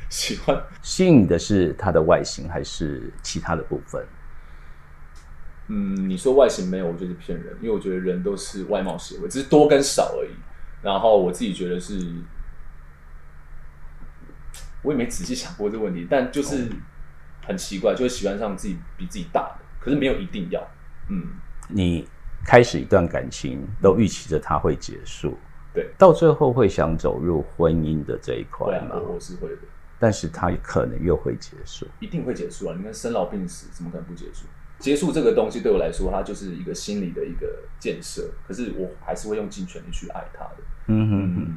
[0.09, 4.03] 喜欢吸引你的是他的外形还是其他的部分？
[5.67, 10.31] 嗯，你说外形没有，我就是骗人，因为我觉得人都是外貌协会，只是多跟少而已。
[10.81, 11.99] 然后我自己觉得是，
[14.83, 16.69] 我也没仔细想过这个问题，但就是
[17.45, 20.65] 很奇怪，就会喜欢上自己比自己大的，可是没有一定要。
[21.09, 21.23] 嗯，
[21.69, 22.07] 你
[22.45, 25.37] 开始一段感情都预期着它会结束。
[25.73, 28.95] 对，到最后会想走入婚姻的这一块吗？
[28.95, 29.61] 我是会的，
[29.99, 32.75] 但是它可能又会结束，一定会结束啊！
[32.75, 34.45] 你看生老病死，怎么可能不结束？
[34.79, 38.31] 结束这个东西对我来说，它就是一个心理的一个建设。
[38.47, 40.57] 可是我还是会用尽全力去爱他的。
[40.87, 41.47] 嗯哼哼，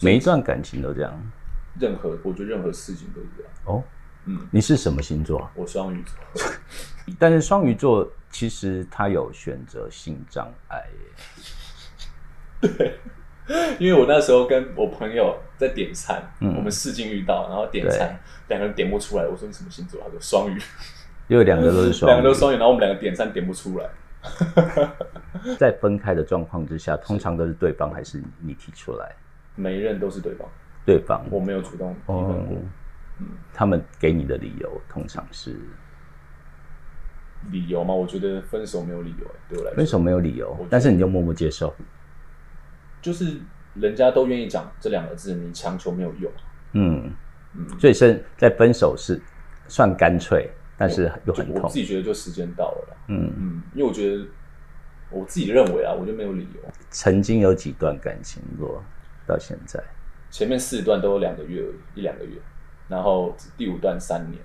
[0.00, 1.32] 每一段感情都这样，
[1.78, 3.52] 任何我觉得任何事情都是这样。
[3.64, 3.82] 哦，
[4.24, 5.50] 嗯，你是什么星座？
[5.54, 6.42] 我双鱼座，
[7.18, 10.84] 但是双鱼座其实他有选择性障碍。
[12.60, 12.98] 对。
[13.80, 18.16] 因为我那时候跟我朋友在点餐，我们试镜遇到，然后点餐，
[18.46, 19.26] 两个人点不出来。
[19.26, 20.00] 我说你什么星座？
[20.04, 20.56] 他说双鱼。
[21.26, 23.90] 因为两个都是双，两个都是双鱼，然后我们两个点餐点不出来。
[25.58, 29.16] 在分开的状况之下，通常都是对方还是你提出来？
[29.56, 30.48] 每一任都是对方。
[30.90, 32.58] 对方，我没有主动提分过。
[33.20, 35.56] 嗯，他们给你的理由通常是
[37.52, 37.94] 理由吗？
[37.94, 41.72] 我觉得分手没有理由，对我来说分手没有理由，但是你就默默接受。
[43.00, 43.40] 就是
[43.74, 46.32] 人家都愿意讲这两个字，你强求没有用。
[46.72, 47.12] 嗯
[47.54, 49.22] 嗯，所以是在分手是
[49.68, 51.62] 算干脆，但是又很痛。
[51.62, 52.96] 我自己觉得就时间到了。
[53.06, 54.26] 嗯嗯，因为我觉得
[55.08, 56.60] 我自己认为啊，我觉得没有理由。
[56.90, 58.82] 曾经有几段感情过，
[59.24, 59.80] 到现在
[60.30, 61.62] 前面四段都有两个月
[61.94, 62.38] 一两个月，
[62.88, 64.40] 然后第五段三年。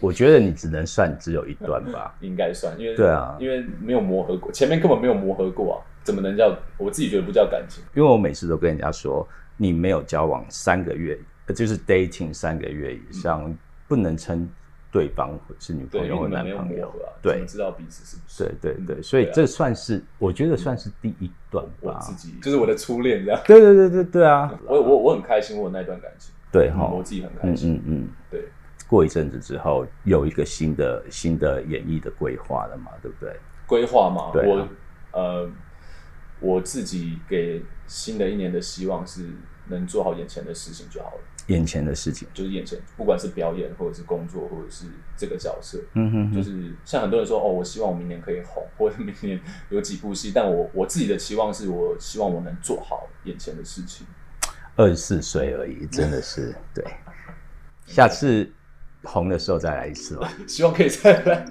[0.00, 5.80] 我觉得你只能算只有一段吧， 应该算，因为对啊，因为没有磨合过，前面根本没有磨合过啊。
[6.04, 7.82] 怎么能叫我自己觉得不叫感情？
[7.94, 11.18] 因为我每次都跟人家说，你没有交往三个月
[11.54, 13.52] 就是 dating 三个月以上，
[13.88, 14.48] 不能称
[14.96, 16.90] 对方是女朋友或男朋友，
[17.20, 18.44] 对，知道彼此是不是？
[18.60, 23.38] 对对对，所以这算是我觉得算是第一段吧，自己就是我的初恋这样。
[23.44, 28.48] 对对对对对啊，我我我很开心，我那段感情，对哈，我自己很开心，嗯嗯，对。
[28.88, 33.36] 过一阵子之后，有一个新的新的演绎的规划了嘛，对不对？
[33.66, 34.68] 规划嘛，我
[35.12, 35.50] 呃，
[36.40, 39.28] 我自己给新的一年的希望是
[39.68, 41.20] 能做好眼前的事情就好了。
[41.46, 44.86] 眼前的事情就是眼前，不管是表演，或者是工作，或者是
[45.16, 49.40] 这个角色，嗯哼，就是像很多人说，哦，我希望我明年可以红，或者明年
[49.70, 54.06] 有几部戏，但我我自己的期望是我希望我能做好眼前的事情。
[54.74, 56.84] 二十四岁而已，真的是对。
[57.86, 58.52] 下次
[59.04, 61.46] 红的时候再来一次吧， 希望可以再来。